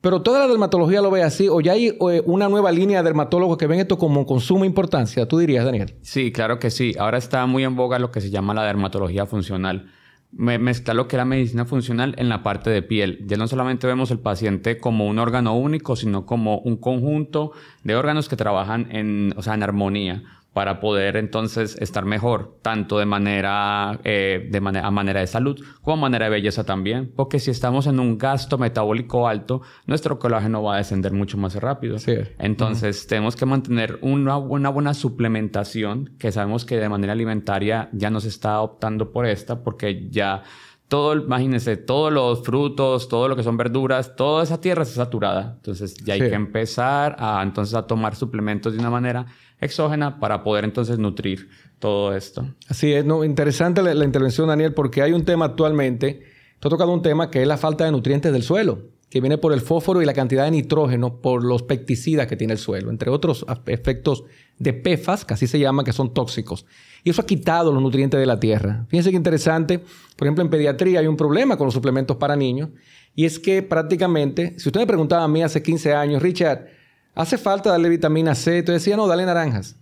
Pero 0.00 0.22
toda 0.22 0.40
la 0.40 0.48
dermatología 0.48 1.02
lo 1.02 1.10
ve 1.10 1.22
así, 1.22 1.48
o 1.48 1.60
ya 1.60 1.72
hay 1.72 1.88
eh, 1.88 2.22
una 2.24 2.48
nueva 2.48 2.72
línea 2.72 2.98
de 2.98 3.04
dermatólogos 3.04 3.58
que 3.58 3.66
ven 3.66 3.80
esto 3.80 3.98
como 3.98 4.24
con 4.24 4.40
suma 4.40 4.64
importancia, 4.64 5.28
tú 5.28 5.38
dirías, 5.38 5.64
Daniel. 5.64 5.94
Sí, 6.00 6.32
claro 6.32 6.58
que 6.58 6.70
sí. 6.70 6.94
Ahora 6.98 7.18
está 7.18 7.44
muy 7.44 7.64
en 7.64 7.76
boga 7.76 7.98
lo 7.98 8.10
que 8.10 8.22
se 8.22 8.30
llama 8.30 8.54
la 8.54 8.64
dermatología 8.64 9.26
funcional. 9.26 9.90
Me 10.32 10.58
mezcla 10.58 10.94
lo 10.94 11.06
que 11.06 11.16
es 11.16 11.18
la 11.18 11.24
medicina 11.24 11.64
funcional 11.66 12.14
en 12.16 12.28
la 12.28 12.42
parte 12.42 12.70
de 12.70 12.82
piel. 12.82 13.24
Ya 13.26 13.36
no 13.36 13.46
solamente 13.46 13.86
vemos 13.86 14.10
el 14.10 14.20
paciente 14.20 14.78
como 14.78 15.06
un 15.06 15.18
órgano 15.18 15.56
único, 15.56 15.96
sino 15.96 16.24
como 16.24 16.58
un 16.60 16.76
conjunto 16.76 17.52
de 17.82 17.96
órganos 17.96 18.28
que 18.28 18.36
trabajan 18.36 18.88
en, 18.92 19.34
o 19.36 19.42
sea, 19.42 19.54
en 19.54 19.64
armonía 19.64 20.22
para 20.52 20.80
poder 20.80 21.16
entonces 21.16 21.76
estar 21.80 22.04
mejor, 22.04 22.58
tanto 22.62 22.98
de 22.98 23.06
manera, 23.06 24.00
eh, 24.02 24.48
de 24.50 24.60
manera, 24.60 24.86
a 24.86 24.90
manera 24.90 25.20
de 25.20 25.26
salud 25.26 25.60
como 25.82 25.94
a 25.94 26.00
manera 26.00 26.26
de 26.26 26.32
belleza 26.32 26.64
también, 26.64 27.12
porque 27.14 27.38
si 27.38 27.50
estamos 27.50 27.86
en 27.86 28.00
un 28.00 28.18
gasto 28.18 28.58
metabólico 28.58 29.28
alto, 29.28 29.62
nuestro 29.86 30.18
colágeno 30.18 30.62
va 30.62 30.74
a 30.74 30.78
descender 30.78 31.12
mucho 31.12 31.38
más 31.38 31.54
rápido. 31.54 31.96
Entonces 32.38 33.06
tenemos 33.06 33.36
que 33.36 33.46
mantener 33.46 33.98
una, 34.02 34.36
una, 34.38 34.70
buena 34.70 34.94
suplementación, 34.94 36.14
que 36.18 36.32
sabemos 36.32 36.64
que 36.64 36.76
de 36.76 36.88
manera 36.88 37.12
alimentaria 37.12 37.88
ya 37.92 38.10
no 38.10 38.20
se 38.20 38.28
está 38.28 38.60
optando 38.60 39.12
por 39.12 39.26
esta, 39.26 39.62
porque 39.62 40.08
ya 40.10 40.42
todo, 40.90 41.14
imagínense, 41.14 41.76
todos 41.76 42.12
los 42.12 42.42
frutos, 42.42 43.06
todo 43.06 43.28
lo 43.28 43.36
que 43.36 43.44
son 43.44 43.56
verduras, 43.56 44.16
toda 44.16 44.42
esa 44.42 44.60
tierra 44.60 44.82
está 44.82 44.96
saturada. 44.96 45.52
Entonces 45.54 45.94
ya 45.94 46.14
hay 46.14 46.20
que 46.20 46.34
empezar 46.34 47.14
a, 47.20 47.40
entonces, 47.44 47.76
a 47.76 47.86
tomar 47.86 48.16
suplementos 48.16 48.72
de 48.72 48.80
una 48.80 48.90
manera 48.90 49.26
exógena 49.60 50.18
para 50.18 50.42
poder 50.42 50.64
entonces 50.64 50.98
nutrir 50.98 51.48
todo 51.78 52.12
esto. 52.16 52.44
Así 52.68 52.92
es, 52.92 53.04
no, 53.04 53.22
interesante 53.22 53.82
la, 53.82 54.04
intervención, 54.04 54.48
Daniel, 54.48 54.74
porque 54.74 55.00
hay 55.00 55.12
un 55.12 55.24
tema 55.24 55.44
actualmente, 55.44 56.24
tú 56.58 56.66
has 56.66 56.70
tocado 56.70 56.92
un 56.92 57.02
tema 57.02 57.30
que 57.30 57.40
es 57.40 57.46
la 57.46 57.56
falta 57.56 57.84
de 57.84 57.92
nutrientes 57.92 58.32
del 58.32 58.42
suelo, 58.42 58.80
que 59.10 59.20
viene 59.20 59.38
por 59.38 59.52
el 59.52 59.60
fósforo 59.60 60.00
y 60.00 60.06
la 60.06 60.14
cantidad 60.14 60.44
de 60.44 60.52
nitrógeno 60.52 61.20
por 61.20 61.44
los 61.44 61.62
pesticidas 61.64 62.26
que 62.26 62.36
tiene 62.36 62.52
el 62.54 62.58
suelo, 62.58 62.90
entre 62.90 63.10
otros 63.10 63.44
efectos 63.66 64.24
de 64.58 64.72
PFAS, 64.72 65.24
que 65.24 65.34
así 65.34 65.46
se 65.46 65.58
llama, 65.58 65.84
que 65.84 65.92
son 65.92 66.14
tóxicos. 66.14 66.64
Y 67.02 67.10
eso 67.10 67.22
ha 67.22 67.26
quitado 67.26 67.72
los 67.72 67.82
nutrientes 67.82 68.20
de 68.20 68.26
la 68.26 68.38
tierra. 68.38 68.86
Fíjense 68.88 69.10
qué 69.10 69.16
interesante, 69.16 69.80
por 70.16 70.26
ejemplo, 70.26 70.44
en 70.44 70.50
pediatría 70.50 71.00
hay 71.00 71.06
un 71.06 71.16
problema 71.16 71.56
con 71.56 71.66
los 71.66 71.74
suplementos 71.74 72.16
para 72.16 72.36
niños, 72.36 72.70
y 73.14 73.24
es 73.24 73.38
que 73.38 73.62
prácticamente, 73.62 74.54
si 74.58 74.68
usted 74.68 74.80
me 74.80 74.86
preguntaba 74.86 75.24
a 75.24 75.28
mí 75.28 75.42
hace 75.42 75.60
15 75.60 75.92
años, 75.92 76.22
Richard, 76.22 76.68
¿Hace 77.14 77.38
falta 77.38 77.70
darle 77.70 77.88
vitamina 77.88 78.34
C? 78.34 78.58
Entonces 78.58 78.82
decía, 78.82 78.96
no, 78.96 79.06
dale 79.06 79.26
naranjas. 79.26 79.76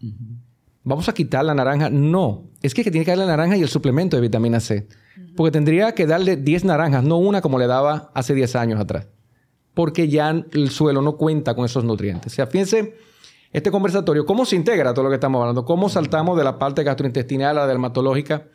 ¿Vamos 0.83 1.09
a 1.09 1.13
quitar 1.13 1.45
la 1.45 1.55
naranja? 1.55 1.91
No. 1.91 2.51
Es 2.63 2.75
que 2.75 2.83
tiene 2.85 3.05
que 3.05 3.11
darle 3.11 3.27
naranja 3.27 3.57
y 3.57 3.63
el 3.63 3.69
suplemento 3.69 4.17
de 4.17 4.23
vitamina 4.23 4.61
C. 4.61 4.89
Porque 5.37 5.53
tendría 5.53 5.93
que 5.93 6.07
darle 6.07 6.37
10 6.37 6.65
naranjas, 6.65 7.05
no 7.05 7.19
una 7.19 7.41
como 7.41 7.59
le 7.59 7.67
daba 7.67 8.11
hace 8.15 8.35
10 8.35 8.57
años 8.57 8.81
atrás. 8.81 9.09
Porque 9.79 10.09
ya 10.09 10.31
el 10.31 10.71
suelo 10.71 11.03
no 11.03 11.17
cuenta 11.17 11.55
con 11.55 11.65
esos 11.65 11.85
nutrientes. 11.85 12.33
O 12.33 12.35
sea, 12.35 12.49
fíjense 12.49 12.97
este 13.53 13.71
conversatorio, 13.71 14.27
cómo 14.27 14.45
se 14.45 14.57
integra 14.57 14.93
todo 14.93 15.05
lo 15.05 15.11
que 15.11 15.15
estamos 15.15 15.39
hablando, 15.41 15.65
cómo 15.65 15.89
saltamos 15.89 16.37
de 16.37 16.43
la 16.43 16.59
parte 16.59 16.83
gastrointestinal 16.83 17.57
a 17.57 17.61
la 17.61 17.67
dermatológica, 17.69 18.49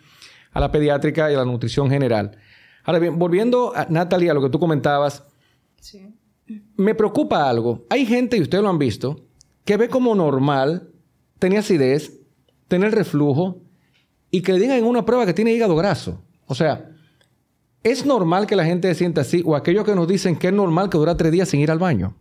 a 0.52 0.60
la 0.60 0.70
pediátrica 0.70 1.32
y 1.32 1.36
a 1.36 1.38
la 1.38 1.46
nutrición 1.46 1.90
general. 1.90 2.38
Ahora 2.84 3.00
bien, 3.00 3.18
volviendo 3.18 3.72
a 3.74 3.88
Natalia, 3.90 4.32
a 4.32 4.34
lo 4.34 4.42
que 4.42 4.50
tú 4.50 4.60
comentabas. 4.60 5.24
Sí 5.80 6.14
me 6.76 6.96
preocupa 6.96 7.50
algo. 7.50 7.86
Hay 7.90 8.06
gente, 8.06 8.38
y 8.38 8.42
ustedes 8.42 8.64
lo 8.64 8.70
han 8.70 8.80
visto, 8.80 9.22
que 9.66 9.78
ve 9.78 9.90
como 9.90 10.16
normal 10.16 10.90
tener 11.40 11.60
acidez, 11.60 12.20
tener 12.68 12.94
reflujo 12.94 13.62
y 14.32 14.42
que 14.42 14.54
le 14.54 14.60
digan 14.60 14.78
en 14.78 14.86
una 14.86 15.06
prueba 15.06 15.26
que 15.26 15.34
tiene 15.34 15.54
hígado 15.54 15.76
graso. 15.76 16.22
O 16.48 16.56
sea, 16.56 16.92
¿es 17.84 18.06
normal 18.06 18.48
que 18.48 18.56
la 18.56 18.66
gente 18.66 18.88
se 18.90 18.96
sienta 18.96 19.22
así? 19.22 19.42
O 19.46 19.56
aquellos 19.56 19.86
que 19.86 19.96
nos 19.96 20.08
dicen 20.08 20.36
que 20.36 20.48
es 20.48 20.54
normal 20.54 20.90
que 20.90 20.98
dura 20.98 21.18
tres 21.18 21.32
días 21.32 21.50
sin 21.50 21.60
ir 21.60 21.72
al 21.72 21.80
baño. 21.80 22.16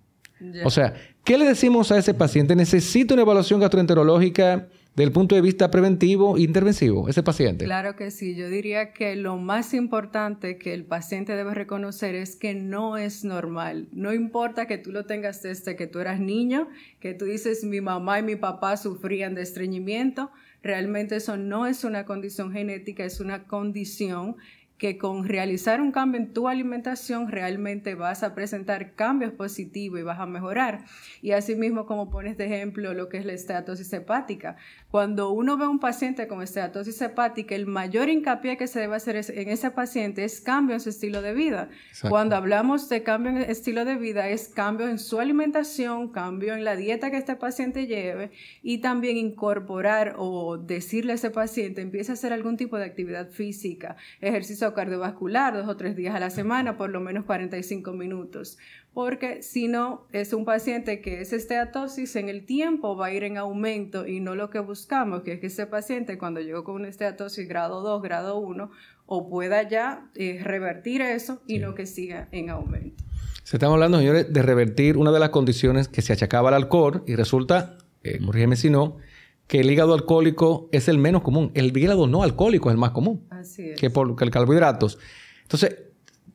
O 0.65 0.71
sea, 0.71 0.95
¿qué 1.25 1.39
le 1.39 1.45
decimos 1.45 1.93
a 1.93 1.99
ese 1.99 2.15
paciente? 2.15 2.57
¿Necesita 2.57 3.15
una 3.15 3.23
evaluación 3.23 3.61
gastroenterológica? 3.61 4.69
del 4.95 5.11
punto 5.11 5.35
de 5.35 5.41
vista 5.41 5.71
preventivo 5.71 6.37
e 6.37 6.43
intervensivo, 6.43 7.09
ese 7.09 7.23
paciente? 7.23 7.65
Claro 7.65 7.97
que 7.97 8.11
sí. 8.11 8.35
Yo 8.35 8.49
diría 8.51 8.93
que 8.93 9.17
lo 9.17 9.37
más 9.39 9.73
importante 9.73 10.59
que 10.59 10.75
el 10.75 10.85
paciente 10.85 11.35
debe 11.35 11.55
reconocer 11.55 12.15
es 12.15 12.37
que 12.37 12.55
no 12.55 12.99
es 12.99 13.25
normal. 13.25 13.89
No 13.93 14.13
importa 14.13 14.67
que 14.67 14.79
tú 14.79 14.93
lo 14.93 15.07
tengas 15.07 15.43
desde 15.43 15.77
que 15.77 15.87
tú 15.87 16.01
eras 16.01 16.21
niño, 16.21 16.69
que 17.01 17.15
tú 17.15 17.25
dices 17.25 17.65
mi 17.65 17.81
mamá 17.81 18.19
y 18.19 18.23
mi 18.23 18.37
papá 18.37 18.77
sufrían 18.77 19.35
de 19.35 19.43
estreñimiento. 19.43 20.31
Realmente 20.63 21.17
eso 21.17 21.37
no 21.37 21.67
es 21.67 21.85
una 21.85 22.05
condición 22.05 22.53
genética, 22.53 23.05
es 23.05 23.19
una 23.19 23.45
condición 23.45 24.37
que 24.83 24.99
con 24.99 25.29
realizar 25.29 25.81
un 25.81 25.93
cambio 25.93 26.21
en 26.21 26.33
tu 26.33 26.49
alimentación 26.49 27.29
realmente 27.29 27.95
vas 27.95 28.25
a 28.25 28.35
presentar 28.35 28.97
cambios 28.97 29.33
positivos 29.33 30.01
y 30.01 30.03
vas 30.03 30.19
a 30.19 30.27
mejorar. 30.27 30.87
Y 31.21 31.31
asimismo, 31.31 31.87
como 31.87 32.11
pones 32.11 32.37
de 32.37 32.47
ejemplo 32.47 32.93
lo 32.93 33.09
que 33.09 33.19
es 33.19 33.25
la 33.25 33.33
esteatosis 33.33 33.93
hepática. 33.93 34.57
Cuando 34.91 35.31
uno 35.31 35.57
ve 35.57 35.67
a 35.67 35.69
un 35.69 35.79
paciente 35.79 36.27
con 36.27 36.43
esteatosis 36.43 37.01
hepática, 37.01 37.55
el 37.55 37.69
mayor 37.69 38.09
hincapié 38.09 38.57
que 38.57 38.67
se 38.67 38.81
debe 38.81 38.97
hacer 38.97 39.15
en 39.15 39.49
ese 39.51 39.71
paciente 39.71 40.25
es 40.25 40.41
cambio 40.41 40.75
en 40.75 40.81
su 40.81 40.89
estilo 40.89 41.23
de 41.23 41.33
vida. 41.33 41.69
Cuando 42.09 42.35
hablamos 42.35 42.89
de 42.89 43.05
cambio 43.05 43.31
en 43.31 43.37
estilo 43.39 43.85
de 43.85 43.95
vida, 43.95 44.31
es 44.31 44.49
cambio 44.49 44.89
en 44.89 44.99
su 44.99 45.21
alimentación, 45.21 46.09
cambio 46.11 46.55
en 46.55 46.65
la 46.65 46.75
dieta 46.75 47.13
que 47.13 47.19
este 47.19 47.37
paciente 47.37 47.87
lleve 47.87 48.33
y 48.65 48.79
también 48.79 49.17
incorporar 49.17 50.17
o 50.19 50.59
decirle 50.59 51.13
a 51.13 51.15
ese 51.15 51.31
paciente, 51.31 51.83
empieza 51.83 52.11
a 52.11 52.15
hacer 52.15 52.33
algún 52.33 52.57
tipo 52.57 52.77
de 52.79 52.85
actividad 52.87 53.31
física, 53.31 53.95
ejercicio 54.21 54.72
cardiovascular 54.75 55.55
dos 55.55 55.69
o 55.69 55.77
tres 55.77 55.97
días 55.97 56.15
a 56.15 56.21
la 56.21 56.31
semana, 56.31 56.77
por 56.77 56.91
lo 56.91 57.01
menos 57.01 57.25
45 57.25 57.93
minutos, 57.93 58.59
porque 58.95 59.43
si 59.43 59.69
no, 59.69 60.07
es 60.13 60.33
un 60.33 60.45
paciente 60.45 61.01
que 61.01 61.21
es 61.21 61.33
esteatosis 61.33 62.17
en 62.17 62.29
el 62.29 62.45
tiempo 62.45 62.97
va 62.97 63.07
a 63.07 63.13
ir 63.13 63.25
en 63.25 63.39
aumento 63.39 64.07
y 64.07 64.21
no 64.21 64.35
lo 64.35 64.51
que 64.51 64.59
buscamos, 64.59 65.23
que 65.23 65.35
es 65.35 65.41
que 65.41 65.47
ese 65.47 65.67
paciente 65.67 66.19
cuando 66.19 66.41
llegó 66.41 66.65
con 66.65 66.75
una 66.75 66.89
esteatosis 66.89 67.49
grado 67.49 67.81
2, 67.83 68.03
grado 68.03 68.39
1, 68.39 68.71
o 69.07 69.29
pueda 69.29 69.69
ya 69.69 70.11
eh, 70.15 70.41
revertir 70.43 71.03
eso 71.03 71.43
y 71.47 71.59
no 71.59 71.75
que 71.75 71.87
siga 71.87 72.29
en 72.33 72.51
aumento. 72.51 73.05
Se 73.45 73.57
estamos 73.57 73.75
hablando, 73.75 73.99
señores, 73.99 74.33
de 74.33 74.43
revertir 74.43 74.97
una 74.97 75.11
de 75.11 75.21
las 75.21 75.31
condiciones 75.31 75.89
que 75.89 76.01
se 76.01 76.13
achacaba 76.13 76.49
al 76.49 76.55
alcohol 76.55 77.03
y 77.07 77.17
resulta, 77.17 77.77
eh, 78.05 78.19
corrígeme 78.25 78.57
si 78.57 78.71
no, 78.71 78.99
que 79.47 79.61
el 79.61 79.71
hígado 79.71 79.95
alcohólico 79.95 80.69
es 80.73 80.89
el 80.89 80.99
menos 80.99 81.23
común. 81.23 81.51
El 81.55 81.77
hígado 81.77 82.07
no 82.07 82.23
alcohólico 82.23 82.71
es 82.71 82.75
el 82.75 82.79
más 82.79 82.93
común. 82.93 83.27
Así 83.31 83.71
es. 83.71 83.81
Que 83.81 83.91
por 83.91 84.17
que 84.17 84.25
el 84.25 84.31
carbohidratos. 84.31 84.99
Entonces, 85.43 85.77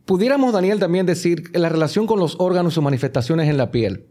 pudiéramos, 0.06 0.54
Daniel, 0.54 0.80
también 0.80 1.06
decir 1.06 1.52
la 1.54 1.70
relación 1.70 2.08
con 2.08 2.20
los 2.20 2.36
órganos 2.39 2.78
o 2.78 2.82
manifestaciones 2.82 3.50
en 3.50 3.58
la 3.58 3.72
piel. 3.72 4.08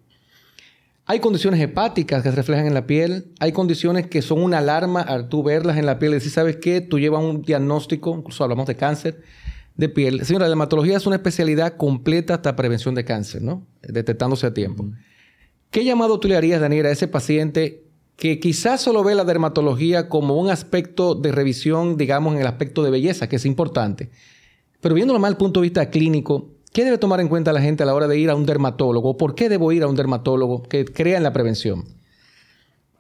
Hay 1.09 1.21
condiciones 1.21 1.61
hepáticas 1.61 2.23
que 2.23 2.31
se 2.31 2.37
reflejan 2.37 2.67
en 2.67 2.75
la 2.75 2.87
piel. 2.87 3.33
Hay 3.39 3.53
condiciones 3.53 4.09
que 4.09 4.23
son 4.23 4.43
una 4.43 4.59
alarma 4.59 5.03
al 5.03 5.29
tú 5.29 5.45
verlas 5.45 5.77
en 5.79 5.87
la 5.87 6.01
piel 6.01 6.11
y 6.11 6.15
decir, 6.15 6.33
¿sabes 6.33 6.57
qué? 6.57 6.81
Tú 6.81 6.99
llevas 6.99 7.23
un 7.23 7.43
diagnóstico, 7.43 8.17
incluso 8.19 8.43
hablamos 8.43 8.67
de 8.67 8.75
cáncer 8.75 9.23
de 9.77 9.89
piel. 9.89 10.25
Señora, 10.25 10.47
la 10.47 10.49
dermatología 10.49 10.97
es 10.97 11.07
una 11.07 11.17
especialidad 11.17 11.77
completa 11.77 12.35
hasta 12.35 12.57
prevención 12.57 12.95
de 12.95 13.05
cáncer, 13.05 13.43
¿no? 13.43 13.67
Detectándose 13.83 14.47
a 14.47 14.55
tiempo. 14.55 14.87
¿Qué 15.71 15.85
llamado 15.85 16.19
tú 16.19 16.29
le 16.29 16.37
harías, 16.37 16.61
Daniel, 16.61 16.87
a 16.87 16.91
ese 16.91 17.07
paciente 17.09 17.86
que 18.17 18.41
quizás 18.41 18.81
solo 18.81 19.05
ve 19.05 19.15
la 19.15 19.25
dermatología 19.25 20.09
como 20.09 20.37
un 20.37 20.51
aspecto 20.51 21.15
de 21.15 21.33
revisión, 21.33 21.97
digamos, 21.97 22.35
en 22.35 22.41
el 22.41 22.47
aspecto 22.47 22.83
de 22.83 22.91
belleza, 22.91 23.29
que 23.29 23.37
es 23.37 23.45
importante. 23.45 24.11
Pero 24.81 24.95
viéndolo 24.95 25.19
más 25.19 25.31
desde 25.31 25.35
el 25.35 25.39
punto 25.39 25.61
de 25.61 25.67
vista 25.67 25.91
clínico, 25.91 26.51
¿qué 26.73 26.85
debe 26.85 26.99
tomar 26.99 27.21
en 27.21 27.29
cuenta 27.29 27.53
la 27.53 27.61
gente 27.61 27.83
a 27.83 27.87
la 27.87 27.95
hora 27.95 28.09
de 28.09 28.19
ir 28.19 28.31
a 28.31 28.35
un 28.35 28.47
dermatólogo? 28.47 29.17
¿Por 29.17 29.35
qué 29.35 29.49
debo 29.49 29.71
ir 29.73 29.83
a 29.83 29.89
un 29.89 29.97
dermatólogo 29.97 30.63
que 30.63 30.85
crea 30.87 31.19
en 31.19 31.23
la 31.23 31.33
prevención? 31.33 31.85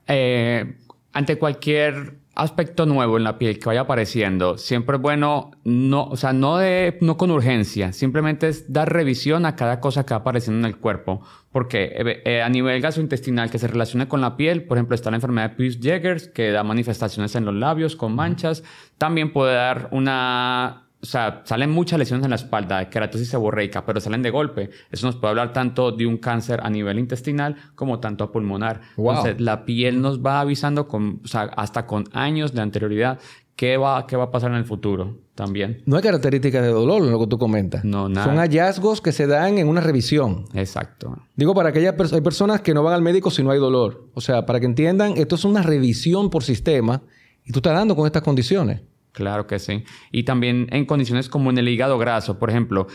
Eh, 0.06 0.76
ante 1.12 1.38
cualquier 1.38 2.18
aspecto 2.36 2.86
nuevo 2.86 3.16
en 3.16 3.24
la 3.24 3.38
piel 3.38 3.58
que 3.58 3.66
vaya 3.66 3.80
apareciendo, 3.80 4.58
siempre 4.58 4.96
es 4.96 5.02
bueno, 5.02 5.50
no, 5.64 6.04
o 6.04 6.16
sea, 6.16 6.32
no, 6.32 6.58
de, 6.58 6.98
no 7.00 7.16
con 7.16 7.30
urgencia, 7.30 7.92
simplemente 7.92 8.48
es 8.48 8.72
dar 8.72 8.92
revisión 8.92 9.46
a 9.46 9.56
cada 9.56 9.80
cosa 9.80 10.04
que 10.04 10.14
va 10.14 10.20
apareciendo 10.20 10.66
en 10.66 10.72
el 10.72 10.78
cuerpo. 10.78 11.22
Porque 11.50 11.84
eh, 11.84 12.22
eh, 12.26 12.42
a 12.42 12.48
nivel 12.50 12.82
gastrointestinal 12.82 13.50
que 13.50 13.58
se 13.58 13.66
relaciona 13.66 14.08
con 14.08 14.20
la 14.20 14.36
piel, 14.36 14.64
por 14.64 14.76
ejemplo, 14.76 14.94
está 14.94 15.10
la 15.10 15.16
enfermedad 15.16 15.50
de 15.50 15.56
Peutz-Jeghers, 15.56 16.28
que 16.28 16.50
da 16.50 16.62
manifestaciones 16.62 17.34
en 17.34 17.46
los 17.46 17.54
labios 17.54 17.96
con 17.96 18.14
manchas. 18.14 18.62
También 18.98 19.32
puede 19.32 19.54
dar 19.54 19.88
una 19.90 20.85
o 21.02 21.06
sea, 21.06 21.42
salen 21.44 21.70
muchas 21.70 21.98
lesiones 21.98 22.24
en 22.24 22.30
la 22.30 22.36
espalda, 22.36 22.78
de 22.78 22.88
queratosis 22.88 23.28
seborreica, 23.28 23.84
pero 23.84 24.00
salen 24.00 24.22
de 24.22 24.30
golpe. 24.30 24.70
Eso 24.90 25.06
nos 25.06 25.16
puede 25.16 25.30
hablar 25.30 25.52
tanto 25.52 25.92
de 25.92 26.06
un 26.06 26.16
cáncer 26.16 26.60
a 26.62 26.70
nivel 26.70 26.98
intestinal 26.98 27.56
como 27.74 28.00
tanto 28.00 28.32
pulmonar. 28.32 28.80
Entonces, 28.96 29.40
la 29.40 29.64
piel 29.64 30.00
nos 30.00 30.24
va 30.24 30.40
avisando 30.40 30.88
con, 30.88 31.20
o 31.24 31.28
sea, 31.28 31.42
hasta 31.42 31.86
con 31.86 32.04
años 32.12 32.54
de 32.54 32.62
anterioridad 32.62 33.18
qué 33.56 33.76
va, 33.76 34.06
qué 34.06 34.16
va 34.16 34.24
a 34.24 34.30
pasar 34.30 34.50
en 34.50 34.58
el 34.58 34.64
futuro 34.64 35.18
también. 35.34 35.82
No 35.86 35.96
hay 35.96 36.02
características 36.02 36.62
de 36.62 36.68
dolor 36.68 37.02
en 37.02 37.10
lo 37.10 37.18
que 37.20 37.26
tú 37.26 37.38
comentas. 37.38 37.84
No, 37.84 38.08
nada. 38.08 38.26
Son 38.26 38.36
hallazgos 38.36 39.00
que 39.00 39.12
se 39.12 39.26
dan 39.26 39.58
en 39.58 39.68
una 39.68 39.80
revisión. 39.80 40.44
Exacto. 40.54 41.16
Digo, 41.34 41.54
para 41.54 41.70
aquellas 41.70 41.94
hay 42.12 42.20
personas 42.20 42.60
que 42.60 42.74
no 42.74 42.82
van 42.82 42.94
al 42.94 43.02
médico 43.02 43.30
si 43.30 43.42
no 43.42 43.50
hay 43.50 43.58
dolor. 43.58 44.08
O 44.14 44.20
sea, 44.20 44.46
para 44.46 44.60
que 44.60 44.66
entiendan, 44.66 45.14
esto 45.16 45.34
es 45.34 45.44
una 45.44 45.62
revisión 45.62 46.30
por 46.30 46.42
sistema 46.42 47.02
y 47.44 47.52
tú 47.52 47.58
estás 47.58 47.74
dando 47.74 47.96
con 47.96 48.06
estas 48.06 48.22
condiciones. 48.22 48.82
Claro 49.16 49.46
que 49.46 49.58
sí. 49.58 49.82
Y 50.12 50.24
también 50.24 50.66
en 50.70 50.84
condiciones 50.84 51.30
como 51.30 51.48
en 51.48 51.56
el 51.56 51.70
hígado 51.70 51.96
graso, 51.96 52.38
por 52.38 52.50
ejemplo, 52.50 52.86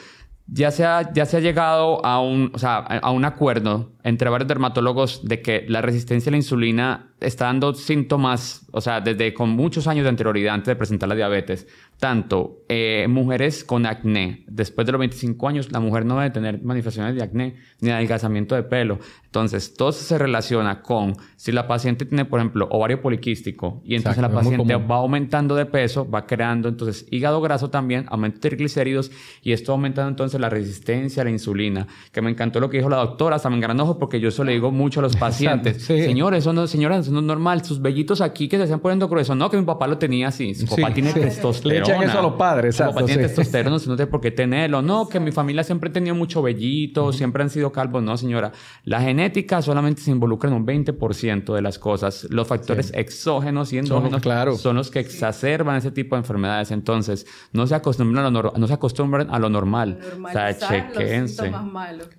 ya 0.46 0.70
se 0.70 0.86
ha, 0.86 1.12
ya 1.14 1.26
se 1.26 1.38
ha 1.38 1.40
llegado 1.40 2.06
a 2.06 2.22
un, 2.22 2.52
o 2.54 2.60
sea, 2.60 2.78
a 2.78 3.10
un 3.10 3.26
acuerdo 3.26 3.94
entre 4.04 4.30
varios 4.30 4.48
dermatólogos 4.48 5.26
de 5.26 5.42
que 5.42 5.66
la 5.68 5.82
resistencia 5.82 6.30
a 6.30 6.32
la 6.32 6.38
insulina 6.38 7.14
está 7.20 7.46
dando 7.46 7.74
síntomas, 7.74 8.68
o 8.72 8.82
sea, 8.82 9.02
desde 9.02 9.34
con 9.34 9.50
muchos 9.50 9.88
años 9.88 10.04
de 10.04 10.10
anterioridad 10.10 10.54
antes 10.54 10.68
de 10.68 10.76
presentar 10.76 11.10
la 11.10 11.16
diabetes, 11.16 11.66
tanto 12.02 12.64
eh, 12.68 13.06
mujeres 13.08 13.64
con 13.64 13.86
acné, 13.86 14.44
después 14.48 14.88
de 14.88 14.92
los 14.92 15.00
25 15.00 15.48
años, 15.48 15.72
la 15.72 15.80
mujer 15.80 16.04
no 16.04 16.18
debe 16.18 16.32
tener 16.32 16.60
manifestaciones 16.64 17.16
de 17.16 17.22
acné 17.22 17.58
ni 17.80 17.90
de 17.90 17.94
adelgazamiento 17.94 18.56
de 18.56 18.64
pelo. 18.64 18.98
Entonces, 19.26 19.76
todo 19.76 19.92
se 19.92 20.18
relaciona 20.18 20.82
con 20.82 21.16
si 21.36 21.52
la 21.52 21.68
paciente 21.68 22.06
tiene, 22.06 22.26
por 22.26 22.40
ejemplo, 22.40 22.68
ovario 22.72 23.04
poliquístico 23.04 23.82
y 23.86 23.94
entonces 23.96 24.20
la 24.20 24.32
paciente 24.32 24.76
va 24.78 24.96
aumentando 24.96 25.54
de 25.54 25.68
peso, 25.68 26.10
va 26.10 26.26
creando 26.26 26.70
entonces 26.70 27.06
hígado 27.12 27.40
graso 27.40 27.70
también, 27.70 28.06
aumenta 28.10 28.40
triglicéridos 28.40 29.12
y 29.44 29.52
esto 29.52 29.72
aumentando 29.72 30.10
entonces 30.10 30.42
la 30.42 30.50
resistencia 30.50 31.22
a 31.22 31.26
la 31.26 31.32
insulina. 31.32 31.88
Que 32.12 32.24
me 32.24 32.32
encantó 32.32 32.60
lo 32.60 32.72
que 32.72 32.78
dijo 32.78 32.90
la 32.90 32.98
doctora, 32.98 33.36
hasta 33.36 33.52
me 33.52 33.64
ojo 33.64 34.00
porque 34.00 34.20
yo 34.20 34.30
eso 34.30 34.44
le 34.44 34.54
digo 34.54 34.72
mucho 34.72 35.02
a 35.02 35.04
los 35.04 35.16
pacientes. 35.16 35.84
Señores, 35.84 36.40
eso 36.40 36.52
no, 36.52 36.66
señoras, 36.66 37.02
eso 37.02 37.12
no 37.12 37.20
es 37.20 37.26
normal. 37.26 37.64
Sus 37.64 37.80
vellitos 37.80 38.22
aquí 38.22 38.48
que 38.48 38.58
se 38.58 38.64
están 38.64 38.80
poniendo 38.80 39.08
gruesos. 39.08 39.38
No, 39.38 39.52
que 39.52 39.58
mi 39.58 39.66
papá 39.66 39.86
lo 39.86 40.00
tenía 40.00 40.30
así. 40.30 40.56
Su 40.56 40.66
papá 40.66 40.92
tiene 40.94 41.14
testosterona. 41.14 41.91
Echan 41.92 42.10
eso 42.10 42.20
a 42.20 42.22
los 42.22 42.34
padres, 42.34 42.76
Su 42.76 42.84
papá 42.84 43.06
tiene 43.06 43.24
testosterona, 43.24 43.78
no 43.86 43.98
sé 43.98 44.08
por 44.08 44.22
qué 44.22 44.32
tenerlo. 44.32 44.82
No, 44.82 45.08
que 45.08 45.20
mi 45.20 45.32
familia 45.32 45.64
siempre 45.64 45.90
ha 45.90 45.94
tenido 45.94 46.16
mucho 46.16 46.42
vellito, 46.42 47.12
siempre 47.14 47.44
han 47.44 47.50
sido 47.50 47.72
calvos. 47.72 48.04
No, 48.04 48.18
señora. 48.18 48.52
La 48.84 49.02
genética 49.02 49.62
solamente 49.62 50.02
se 50.02 50.12
involucra 50.12 50.50
en 50.50 50.56
un 50.56 50.66
20% 50.66 51.54
de 51.54 51.62
las 51.62 51.80
cosas. 51.80 52.28
Los 52.30 52.48
factores 52.48 52.92
exógenos 52.96 53.74
y 53.74 53.78
endógenos 53.78 54.22
son, 54.62 54.76
los 54.76 54.92
que 54.92 55.00
exacerban 55.00 55.78
ese 55.78 55.92
tipo 55.92 56.16
de 56.16 56.22
enfermedades. 56.22 56.72
Entonces, 56.72 57.26
no 57.52 57.68
se 57.68 57.76
acostumbran 57.76 58.26
a 58.26 58.30
lo, 58.30 58.54
no 58.56 58.68
se 58.68 58.74
acostumbran 58.74 59.30
a 59.30 59.40
lo 59.40 59.50
normal. 59.50 60.00
O 60.24 60.32
sea, 60.32 60.58
chequense. 60.58 61.52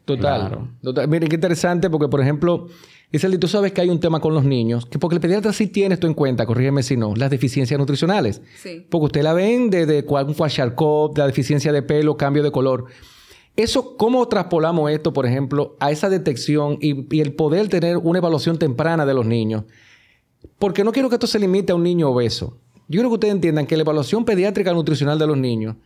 Total. 0.05 0.71
Total. 0.83 1.09
Miren, 1.09 1.29
qué 1.29 1.37
interesante 1.37 1.91
porque, 1.91 2.09
por 2.09 2.21
ejemplo, 2.21 2.69
Iseli, 3.13 3.37
tú 3.37 3.47
sabes 3.47 3.73
que 3.73 3.83
hay 3.83 3.91
un 3.91 4.01
tema 4.01 4.21
con 4.21 4.33
los 4.33 4.45
niños, 4.45 4.87
que 4.87 4.99
porque 4.99 5.17
el 5.17 5.21
pediatra 5.21 5.53
sí 5.53 5.67
tiene 5.67 5.95
esto 5.95 6.07
en 6.07 6.15
cuenta, 6.15 6.47
corrígeme 6.47 6.83
si 6.83 6.97
no, 6.97 7.15
las 7.15 7.31
deficiencias 7.31 7.79
nutricionales. 7.79 8.41
Sí. 8.57 8.87
Porque 8.89 9.05
usted 9.05 9.23
la 9.23 9.35
ven 9.35 9.69
desde 9.69 10.03
un 10.09 10.33
kwashiorkor, 10.35 11.19
la 11.19 11.27
deficiencia 11.27 11.73
de 11.73 11.83
pelo, 11.83 12.17
cambio 12.17 12.43
de 12.43 12.51
color. 12.51 12.87
Eso, 13.55 13.99
¿cómo 13.99 14.27
traspolamos 14.29 14.91
esto, 14.91 15.13
por 15.13 15.27
ejemplo, 15.27 15.77
a 15.79 15.91
esa 15.91 16.09
detección 16.09 16.79
y, 16.81 17.15
y, 17.15 17.21
el 17.21 17.35
poder 17.35 17.69
tener 17.69 17.99
una 17.99 18.19
evaluación 18.19 18.59
temprana 18.59 19.05
de 19.05 19.13
los 19.13 19.27
niños? 19.27 19.65
Porque 20.59 20.83
no 20.83 20.91
quiero 20.91 21.11
que 21.11 21.17
esto 21.17 21.27
se 21.27 21.39
limite 21.39 21.73
a 21.73 21.75
un 21.75 21.83
niño 21.83 22.09
obeso. 22.09 22.57
Yo 22.89 22.99
quiero 22.99 23.11
que 23.11 23.15
ustedes 23.15 23.35
entiendan 23.35 23.67
que 23.67 23.77
la 23.77 23.83
evaluación 23.83 24.25
pediátrica 24.25 24.73
nutricional 24.73 25.19
de 25.19 25.27
los 25.27 25.37
niños, 25.37 25.77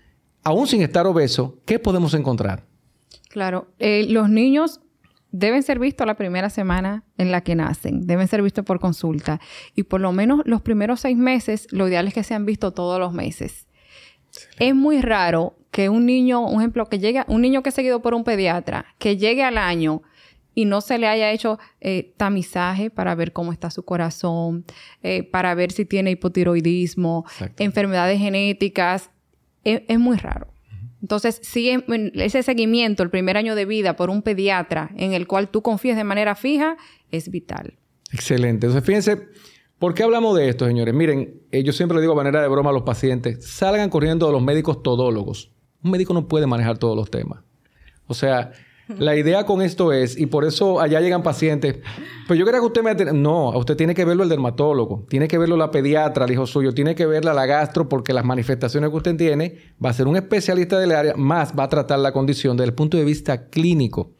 aún 0.44 0.68
sin 0.68 0.80
estar 0.80 1.08
obeso, 1.08 1.58
¿qué 1.64 1.80
podemos 1.80 2.14
encontrar? 2.14 2.64
Claro, 3.30 3.66
eh, 3.80 4.06
los 4.08 4.30
niños 4.30 4.80
deben 5.38 5.62
ser 5.62 5.78
vistos 5.78 6.06
la 6.06 6.14
primera 6.14 6.48
semana 6.48 7.04
en 7.18 7.30
la 7.30 7.42
que 7.42 7.54
nacen, 7.54 8.06
deben 8.06 8.26
ser 8.26 8.42
vistos 8.42 8.64
por 8.64 8.80
consulta 8.80 9.38
y 9.74 9.82
por 9.82 10.00
lo 10.00 10.10
menos 10.12 10.40
los 10.46 10.62
primeros 10.62 11.00
seis 11.00 11.16
meses, 11.16 11.68
lo 11.72 11.88
ideal 11.88 12.08
es 12.08 12.14
que 12.14 12.22
sean 12.22 12.46
vistos 12.46 12.74
todos 12.74 12.98
los 12.98 13.12
meses. 13.12 13.66
Es 14.58 14.74
muy 14.74 15.02
raro 15.02 15.58
que 15.70 15.90
un 15.90 16.06
niño, 16.06 16.40
un 16.40 16.60
ejemplo, 16.60 16.86
que 16.86 16.98
llegue, 16.98 17.22
un 17.28 17.42
niño 17.42 17.62
que 17.62 17.68
es 17.68 17.74
seguido 17.74 18.00
por 18.00 18.14
un 18.14 18.24
pediatra, 18.24 18.86
que 18.98 19.18
llegue 19.18 19.42
al 19.42 19.58
año 19.58 20.02
y 20.54 20.64
no 20.64 20.80
se 20.80 20.96
le 20.96 21.06
haya 21.06 21.30
hecho 21.30 21.58
eh, 21.80 22.14
tamizaje 22.16 22.88
para 22.88 23.14
ver 23.14 23.32
cómo 23.32 23.52
está 23.52 23.70
su 23.70 23.84
corazón, 23.84 24.64
eh, 25.02 25.22
para 25.22 25.54
ver 25.54 25.70
si 25.70 25.84
tiene 25.84 26.12
hipotiroidismo, 26.12 27.26
enfermedades 27.58 28.18
genéticas, 28.18 29.10
es 29.64 29.98
muy 29.98 30.16
raro. 30.16 30.55
Entonces, 31.02 31.40
si 31.42 31.70
ese 32.14 32.42
seguimiento, 32.42 33.02
el 33.02 33.10
primer 33.10 33.36
año 33.36 33.54
de 33.54 33.64
vida 33.64 33.96
por 33.96 34.10
un 34.10 34.22
pediatra 34.22 34.90
en 34.96 35.12
el 35.12 35.26
cual 35.26 35.48
tú 35.48 35.62
confíes 35.62 35.96
de 35.96 36.04
manera 36.04 36.34
fija, 36.34 36.76
es 37.10 37.30
vital. 37.30 37.74
Excelente. 38.12 38.66
Entonces, 38.66 38.84
fíjense, 38.84 39.28
¿por 39.78 39.94
qué 39.94 40.02
hablamos 40.02 40.36
de 40.36 40.48
esto, 40.48 40.66
señores? 40.66 40.94
Miren, 40.94 41.42
eh, 41.50 41.62
yo 41.62 41.72
siempre 41.72 41.96
le 41.96 42.00
digo 42.00 42.14
a 42.14 42.16
manera 42.16 42.40
de 42.40 42.48
broma 42.48 42.70
a 42.70 42.72
los 42.72 42.82
pacientes, 42.82 43.46
salgan 43.46 43.90
corriendo 43.90 44.28
a 44.28 44.32
los 44.32 44.42
médicos 44.42 44.82
todólogos. 44.82 45.52
Un 45.82 45.90
médico 45.90 46.14
no 46.14 46.26
puede 46.28 46.46
manejar 46.46 46.78
todos 46.78 46.96
los 46.96 47.10
temas. 47.10 47.44
O 48.06 48.14
sea, 48.14 48.52
La 48.88 49.16
idea 49.16 49.44
con 49.46 49.62
esto 49.62 49.92
es, 49.92 50.16
y 50.16 50.26
por 50.26 50.44
eso 50.44 50.80
allá 50.80 51.00
llegan 51.00 51.24
pacientes, 51.24 51.78
pues 52.28 52.38
yo 52.38 52.44
quería 52.44 52.60
que 52.60 52.66
usted 52.66 52.82
me... 52.82 52.94
No, 53.12 53.50
usted 53.50 53.76
tiene 53.76 53.94
que 53.94 54.04
verlo 54.04 54.22
el 54.22 54.28
dermatólogo, 54.28 55.04
tiene 55.08 55.26
que 55.26 55.38
verlo 55.38 55.56
la 55.56 55.72
pediatra, 55.72 56.24
el 56.24 56.30
hijo 56.30 56.46
suyo, 56.46 56.72
tiene 56.72 56.94
que 56.94 57.04
verla 57.04 57.34
la 57.34 57.46
gastro, 57.46 57.88
porque 57.88 58.12
las 58.12 58.24
manifestaciones 58.24 58.90
que 58.90 58.96
usted 58.96 59.16
tiene 59.16 59.58
va 59.84 59.90
a 59.90 59.92
ser 59.92 60.06
un 60.06 60.16
especialista 60.16 60.78
del 60.78 60.92
área, 60.92 61.14
más 61.16 61.52
va 61.58 61.64
a 61.64 61.68
tratar 61.68 61.98
la 61.98 62.12
condición 62.12 62.56
desde 62.56 62.68
el 62.68 62.74
punto 62.74 62.96
de 62.96 63.04
vista 63.04 63.48
clínico. 63.48 64.12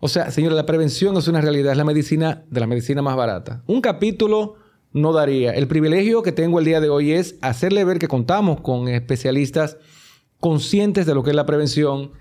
O 0.00 0.08
sea, 0.08 0.30
señores, 0.30 0.56
la 0.56 0.66
prevención 0.66 1.16
es 1.16 1.28
una 1.28 1.42
realidad, 1.42 1.72
es 1.72 1.78
la 1.78 1.84
medicina 1.84 2.44
de 2.50 2.60
la 2.60 2.66
medicina 2.66 3.02
más 3.02 3.16
barata. 3.16 3.62
Un 3.66 3.80
capítulo 3.82 4.56
no 4.92 5.12
daría. 5.12 5.52
El 5.52 5.66
privilegio 5.66 6.22
que 6.22 6.32
tengo 6.32 6.58
el 6.58 6.64
día 6.64 6.80
de 6.80 6.88
hoy 6.88 7.12
es 7.12 7.36
hacerle 7.42 7.84
ver 7.84 7.98
que 7.98 8.08
contamos 8.08 8.60
con 8.60 8.88
especialistas 8.88 9.76
conscientes 10.40 11.04
de 11.04 11.14
lo 11.14 11.22
que 11.22 11.30
es 11.30 11.36
la 11.36 11.46
prevención, 11.46 12.12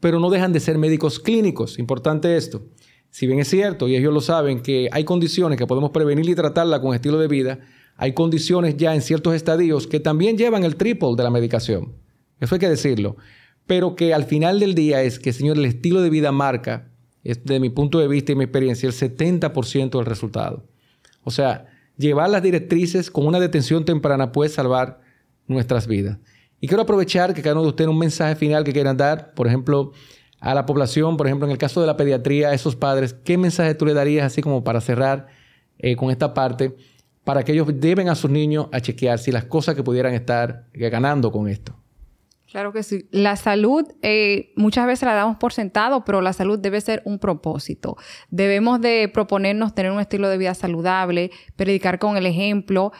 pero 0.00 0.20
no 0.20 0.30
dejan 0.30 0.52
de 0.52 0.60
ser 0.60 0.78
médicos 0.78 1.18
clínicos. 1.18 1.78
Importante 1.78 2.36
esto. 2.36 2.62
Si 3.10 3.26
bien 3.26 3.38
es 3.40 3.48
cierto, 3.48 3.88
y 3.88 3.96
ellos 3.96 4.12
lo 4.12 4.20
saben, 4.20 4.60
que 4.60 4.88
hay 4.92 5.04
condiciones 5.04 5.58
que 5.58 5.66
podemos 5.66 5.90
prevenir 5.90 6.28
y 6.28 6.34
tratarla 6.34 6.80
con 6.80 6.94
estilo 6.94 7.18
de 7.18 7.28
vida, 7.28 7.60
hay 7.96 8.12
condiciones 8.12 8.76
ya 8.76 8.94
en 8.94 9.02
ciertos 9.02 9.34
estadios 9.34 9.86
que 9.86 9.98
también 9.98 10.38
llevan 10.38 10.64
el 10.64 10.76
triple 10.76 11.16
de 11.16 11.22
la 11.22 11.30
medicación. 11.30 11.94
Eso 12.38 12.54
hay 12.54 12.60
que 12.60 12.68
decirlo. 12.68 13.16
Pero 13.66 13.96
que 13.96 14.14
al 14.14 14.24
final 14.24 14.60
del 14.60 14.74
día 14.74 15.02
es 15.02 15.18
que, 15.18 15.32
señor, 15.32 15.58
el 15.58 15.64
estilo 15.64 16.00
de 16.00 16.10
vida 16.10 16.32
marca, 16.32 16.90
de 17.22 17.60
mi 17.60 17.70
punto 17.70 17.98
de 17.98 18.08
vista 18.08 18.32
y 18.32 18.36
mi 18.36 18.44
experiencia, 18.44 18.86
el 18.86 18.94
70% 18.94 19.90
del 19.90 20.06
resultado. 20.06 20.64
O 21.24 21.30
sea, 21.30 21.66
llevar 21.96 22.30
las 22.30 22.42
directrices 22.42 23.10
con 23.10 23.26
una 23.26 23.40
detención 23.40 23.84
temprana 23.84 24.32
puede 24.32 24.48
salvar 24.50 25.00
nuestras 25.46 25.86
vidas. 25.86 26.18
Y 26.60 26.66
quiero 26.66 26.82
aprovechar 26.82 27.34
que 27.34 27.42
cada 27.42 27.54
uno 27.54 27.62
de 27.62 27.68
ustedes 27.68 27.88
un 27.88 27.98
mensaje 27.98 28.34
final 28.36 28.64
que 28.64 28.72
quieran 28.72 28.96
dar, 28.96 29.32
por 29.34 29.46
ejemplo, 29.46 29.92
a 30.40 30.54
la 30.54 30.66
población, 30.66 31.16
por 31.16 31.26
ejemplo, 31.26 31.46
en 31.46 31.52
el 31.52 31.58
caso 31.58 31.80
de 31.80 31.86
la 31.86 31.96
pediatría, 31.96 32.48
a 32.48 32.54
esos 32.54 32.76
padres, 32.76 33.12
¿qué 33.12 33.36
mensaje 33.36 33.74
tú 33.74 33.86
le 33.86 33.94
darías 33.94 34.26
así 34.26 34.42
como 34.42 34.64
para 34.64 34.80
cerrar 34.80 35.26
eh, 35.78 35.96
con 35.96 36.10
esta 36.10 36.34
parte, 36.34 36.76
para 37.24 37.44
que 37.44 37.52
ellos 37.52 37.68
deben 37.74 38.08
a 38.08 38.14
sus 38.14 38.30
niños 38.30 38.66
a 38.72 38.80
chequear 38.80 39.18
si 39.18 39.32
las 39.32 39.44
cosas 39.44 39.74
que 39.74 39.82
pudieran 39.82 40.14
estar 40.14 40.66
ganando 40.72 41.30
con 41.30 41.48
esto? 41.48 41.76
Claro 42.50 42.72
que 42.72 42.82
sí. 42.82 43.06
La 43.10 43.36
salud 43.36 43.84
eh, 44.00 44.52
muchas 44.56 44.86
veces 44.86 45.06
la 45.06 45.14
damos 45.14 45.36
por 45.36 45.52
sentado, 45.52 46.04
pero 46.04 46.22
la 46.22 46.32
salud 46.32 46.58
debe 46.58 46.80
ser 46.80 47.02
un 47.04 47.18
propósito. 47.18 47.98
Debemos 48.30 48.80
de 48.80 49.10
proponernos 49.12 49.74
tener 49.74 49.92
un 49.92 50.00
estilo 50.00 50.30
de 50.30 50.38
vida 50.38 50.54
saludable, 50.54 51.30
predicar 51.56 51.98
con 51.98 52.16
el 52.16 52.24
ejemplo, 52.24 52.92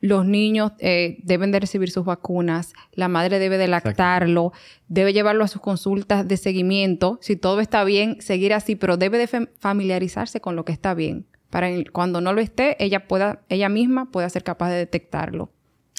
los 0.00 0.24
niños 0.24 0.72
eh, 0.78 1.18
deben 1.22 1.50
de 1.50 1.60
recibir 1.60 1.90
sus 1.90 2.04
vacunas, 2.04 2.72
la 2.92 3.08
madre 3.08 3.38
debe 3.38 3.58
de 3.58 3.68
lactarlo, 3.68 4.52
debe 4.88 5.12
llevarlo 5.12 5.44
a 5.44 5.48
sus 5.48 5.60
consultas 5.60 6.26
de 6.26 6.36
seguimiento, 6.36 7.18
si 7.20 7.36
todo 7.36 7.60
está 7.60 7.84
bien, 7.84 8.20
seguir 8.20 8.54
así, 8.54 8.76
pero 8.76 8.96
debe 8.96 9.18
de 9.18 9.48
familiarizarse 9.58 10.40
con 10.40 10.56
lo 10.56 10.64
que 10.64 10.72
está 10.72 10.94
bien, 10.94 11.26
para 11.50 11.68
cuando 11.92 12.20
no 12.20 12.32
lo 12.32 12.40
esté, 12.40 12.82
ella 12.82 13.08
pueda, 13.08 13.42
ella 13.48 13.68
misma 13.68 14.10
pueda 14.10 14.28
ser 14.28 14.44
capaz 14.44 14.70
de 14.70 14.76
detectarlo. 14.76 15.50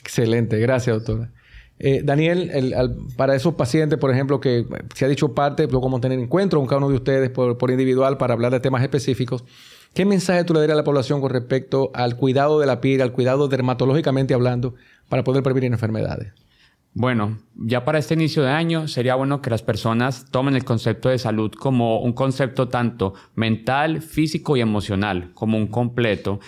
Excelente, 0.01 0.59
gracias 0.59 0.95
doctora. 0.95 1.31
Eh, 1.81 2.01
Daniel, 2.03 2.51
para 3.15 3.35
esos 3.35 3.55
pacientes, 3.55 3.97
por 3.97 4.12
ejemplo, 4.12 4.41
que 4.41 4.65
se 4.93 5.05
ha 5.05 5.07
dicho 5.07 5.33
parte, 5.33 5.65
yo 5.71 5.79
como 5.79 6.01
tener 6.01 6.19
encuentro 6.19 6.59
con 6.59 6.67
cada 6.67 6.79
uno 6.79 6.89
de 6.89 6.95
ustedes 6.95 7.29
por, 7.29 7.57
por 7.57 7.71
individual 7.71 8.17
para 8.17 8.33
hablar 8.33 8.51
de 8.51 8.59
temas 8.59 8.83
específicos, 8.83 9.45
¿Qué 9.93 10.06
mensaje 10.06 10.43
tú 10.43 10.54
le 10.54 10.60
darías 10.62 10.75
a 10.75 10.78
la 10.78 10.84
población 10.84 11.19
con 11.19 11.32
respecto 11.32 11.91
al 11.93 12.15
cuidado 12.15 12.60
de 12.60 12.67
la 12.67 12.80
piel, 12.80 13.02
al 13.02 13.12
cuidado 13.12 13.47
dermatológicamente 13.47 14.34
hablando, 14.34 14.75
para 15.10 15.23
poder 15.23 15.43
prevenir 15.43 15.71
enfermedades? 15.71 16.34
Bueno, 16.93 17.39
ya 17.56 17.86
para 17.86 17.99
este 17.99 18.15
inicio 18.15 18.43
de 18.43 18.49
año 18.49 18.88
sería 18.88 19.15
bueno 19.15 19.41
que 19.41 19.49
las 19.49 19.62
personas 19.62 20.25
tomen 20.32 20.56
el 20.56 20.65
concepto 20.65 21.10
de 21.10 21.19
salud 21.19 21.52
como 21.52 22.02
un 22.02 22.13
concepto 22.13 22.67
tanto 22.67 23.13
mental, 23.36 24.02
físico 24.02 24.58
y 24.58 24.62
emocional, 24.62 25.32
como 25.34 25.58
un 25.58 25.67
completo, 25.67 26.39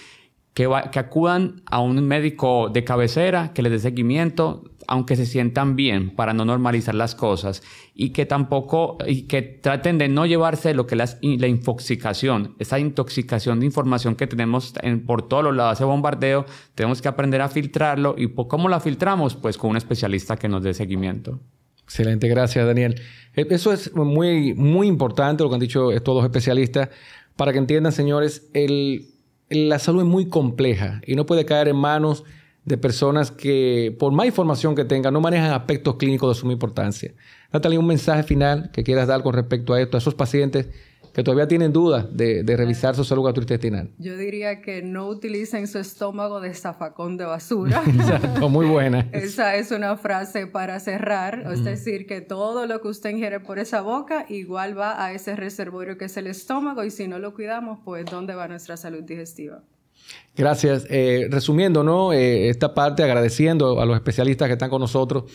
que, 0.53 0.65
acudan 0.65 1.61
a 1.65 1.79
un 1.79 2.05
médico 2.05 2.69
de 2.69 2.83
cabecera 2.83 3.53
que 3.53 3.61
les 3.61 3.71
dé 3.71 3.79
seguimiento, 3.79 4.63
aunque 4.87 5.15
se 5.15 5.25
sientan 5.25 5.77
bien 5.77 6.13
para 6.13 6.33
no 6.33 6.43
normalizar 6.43 6.93
las 6.93 7.15
cosas 7.15 7.63
y 7.95 8.09
que 8.09 8.25
tampoco, 8.25 8.97
y 9.07 9.23
que 9.23 9.41
traten 9.41 9.97
de 9.97 10.09
no 10.09 10.25
llevarse 10.25 10.73
lo 10.73 10.87
que 10.87 10.95
es 10.95 11.17
la 11.21 11.47
infoxicación, 11.47 12.55
esa 12.59 12.79
intoxicación 12.79 13.61
de 13.61 13.67
información 13.67 14.15
que 14.15 14.27
tenemos 14.27 14.73
en, 14.81 15.05
por 15.05 15.27
todos 15.27 15.43
los 15.43 15.55
lados, 15.55 15.77
ese 15.77 15.85
bombardeo, 15.85 16.45
tenemos 16.75 17.01
que 17.01 17.07
aprender 17.07 17.41
a 17.41 17.47
filtrarlo 17.47 18.15
y 18.17 18.27
¿cómo 18.33 18.67
la 18.67 18.81
filtramos? 18.81 19.35
Pues 19.35 19.57
con 19.57 19.69
un 19.71 19.77
especialista 19.77 20.35
que 20.35 20.49
nos 20.49 20.63
dé 20.63 20.73
seguimiento. 20.73 21.39
Excelente, 21.83 22.27
gracias 22.27 22.65
Daniel. 22.65 23.01
E, 23.35 23.47
eso 23.49 23.71
es 23.71 23.93
muy, 23.95 24.53
muy 24.53 24.87
importante 24.87 25.43
lo 25.43 25.49
que 25.49 25.55
han 25.55 25.61
dicho 25.61 25.91
estos 25.91 26.15
dos 26.15 26.23
especialistas 26.25 26.89
para 27.37 27.53
que 27.53 27.59
entiendan, 27.59 27.91
señores, 27.91 28.49
el, 28.53 29.11
la 29.51 29.79
salud 29.79 30.01
es 30.01 30.07
muy 30.07 30.27
compleja 30.27 31.01
y 31.05 31.15
no 31.15 31.25
puede 31.25 31.45
caer 31.45 31.67
en 31.67 31.75
manos 31.75 32.23
de 32.65 32.77
personas 32.77 33.31
que, 33.31 33.95
por 33.99 34.11
más 34.13 34.25
información 34.25 34.75
que 34.75 34.85
tengan, 34.85 35.13
no 35.13 35.21
manejan 35.21 35.51
aspectos 35.51 35.95
clínicos 35.95 36.35
de 36.35 36.39
suma 36.39 36.53
importancia. 36.53 37.13
Natalia, 37.51 37.79
un 37.79 37.87
mensaje 37.87 38.23
final 38.23 38.71
que 38.71 38.83
quieras 38.83 39.07
dar 39.07 39.23
con 39.23 39.33
respecto 39.33 39.73
a 39.73 39.81
esto, 39.81 39.97
a 39.97 39.99
esos 39.99 40.15
pacientes 40.15 40.69
que 41.13 41.24
todavía 41.24 41.47
tienen 41.47 41.74
dudas 41.74 42.06
de, 42.12 42.43
revisar 42.56 42.95
su 42.95 43.04
salud 43.04 43.24
gastrointestinal. 43.24 43.89
Yo 43.97 44.17
diría 44.17 44.62
que 44.62 44.82
no 44.82 45.08
utilicen 45.08 45.67
su 45.67 45.80
estómago 45.80 46.41
de 46.41 46.54
zafacón 46.54 47.17
de 47.17 47.26
basura. 47.26 47.84
Exacto, 47.88 48.50
muy 48.50 48.65
buena. 48.65 49.08
esa 49.12 49.56
es 49.56 49.71
una 49.71 49.97
frase 49.97 50.47
para 50.47 50.80
cerrar, 50.80 51.45
es 51.52 51.63
decir, 51.63 52.06
que 52.06 52.21
todo 52.21 52.65
lo 52.65 52.82
que 52.82 52.88
usted 52.88 53.12
ingiere 53.12 53.39
por 53.39 53.60
esa 53.60 53.82
boca 53.82 54.26
igual 54.30 54.78
va 54.78 55.04
a 55.04 55.13
ese 55.13 55.36
reservorio 55.36 55.97
que 55.97 56.06
es 56.06 56.17
el 56.17 56.28
estómago 56.28 56.84
y 56.84 56.91
si 56.91 57.08
no 57.08 57.19
lo 57.19 57.34
cuidamos, 57.34 57.80
pues 57.84 58.06
¿dónde 58.06 58.36
va 58.36 58.47
nuestra 58.47 58.78
salud 58.78 59.04
digestiva? 59.04 59.63
Gracias. 60.36 60.86
Eh, 60.89 61.28
resumiendo, 61.30 61.84
¿no? 61.84 62.13
Eh, 62.13 62.50
esta 62.50 62.74
parte, 62.74 63.04
agradeciendo 63.04 63.80
a 63.82 63.86
los 63.86 63.95
especialistas 63.95 64.47
que 64.47 64.54
están 64.54 64.69
con 64.69 64.82
nosotros 64.82 65.26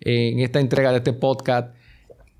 en 0.00 0.40
esta 0.40 0.60
entrega 0.60 0.90
de 0.90 0.98
este 0.98 1.12
podcast 1.12 1.74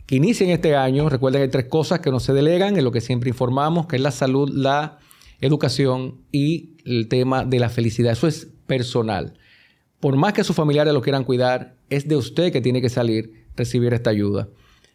que 0.06 0.16
inician 0.16 0.50
este 0.50 0.76
año. 0.76 1.08
Recuerden 1.08 1.40
que 1.40 1.44
hay 1.44 1.50
tres 1.50 1.66
cosas 1.66 2.00
que 2.00 2.10
no 2.10 2.20
se 2.20 2.32
delegan, 2.32 2.76
en 2.76 2.84
lo 2.84 2.92
que 2.92 3.00
siempre 3.00 3.30
informamos, 3.30 3.86
que 3.86 3.96
es 3.96 4.02
la 4.02 4.10
salud, 4.10 4.50
la 4.52 4.98
educación 5.40 6.22
y 6.32 6.76
el 6.84 7.08
tema 7.08 7.44
de 7.44 7.58
la 7.58 7.68
felicidad. 7.68 8.12
Eso 8.12 8.26
es 8.26 8.48
personal. 8.66 9.34
Por 10.00 10.16
más 10.16 10.32
que 10.32 10.44
sus 10.44 10.56
familiares 10.56 10.92
lo 10.92 11.00
quieran 11.00 11.24
cuidar, 11.24 11.76
es 11.88 12.08
de 12.08 12.16
usted 12.16 12.52
que 12.52 12.60
tiene 12.60 12.80
que 12.80 12.90
salir, 12.90 13.46
recibir 13.56 13.94
esta 13.94 14.10
ayuda. 14.10 14.48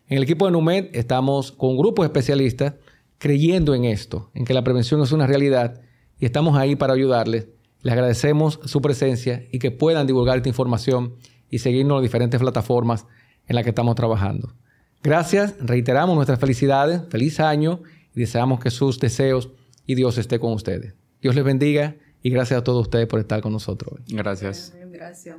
En 0.07 0.17
el 0.17 0.23
equipo 0.23 0.45
de 0.45 0.51
NUMED 0.51 0.89
estamos 0.93 1.51
con 1.51 1.71
un 1.71 1.77
grupo 1.77 2.01
de 2.01 2.07
especialistas 2.07 2.75
creyendo 3.17 3.75
en 3.75 3.85
esto, 3.85 4.31
en 4.33 4.45
que 4.45 4.53
la 4.53 4.63
prevención 4.63 5.01
es 5.01 5.11
una 5.11 5.27
realidad 5.27 5.81
y 6.19 6.25
estamos 6.25 6.57
ahí 6.57 6.75
para 6.75 6.93
ayudarles. 6.93 7.47
Les 7.81 7.93
agradecemos 7.93 8.59
su 8.65 8.81
presencia 8.81 9.45
y 9.51 9.59
que 9.59 9.71
puedan 9.71 10.07
divulgar 10.07 10.37
esta 10.37 10.49
información 10.49 11.15
y 11.49 11.59
seguirnos 11.59 11.95
en 11.95 11.97
las 11.97 12.03
diferentes 12.03 12.39
plataformas 12.39 13.05
en 13.47 13.55
las 13.55 13.63
que 13.63 13.69
estamos 13.69 13.95
trabajando. 13.95 14.53
Gracias, 15.01 15.55
reiteramos 15.59 16.15
nuestras 16.15 16.39
felicidades, 16.39 17.01
feliz 17.09 17.39
año 17.39 17.81
y 18.13 18.19
deseamos 18.19 18.59
que 18.59 18.69
sus 18.69 18.99
deseos 18.99 19.49
y 19.85 19.95
Dios 19.95 20.17
esté 20.17 20.39
con 20.39 20.53
ustedes. 20.53 20.93
Dios 21.21 21.35
les 21.35 21.43
bendiga 21.43 21.95
y 22.21 22.29
gracias 22.29 22.59
a 22.59 22.63
todos 22.63 22.81
ustedes 22.81 23.07
por 23.07 23.19
estar 23.19 23.41
con 23.41 23.53
nosotros 23.53 23.99
Gracias. 24.07 24.73
Gracias. 24.91 25.37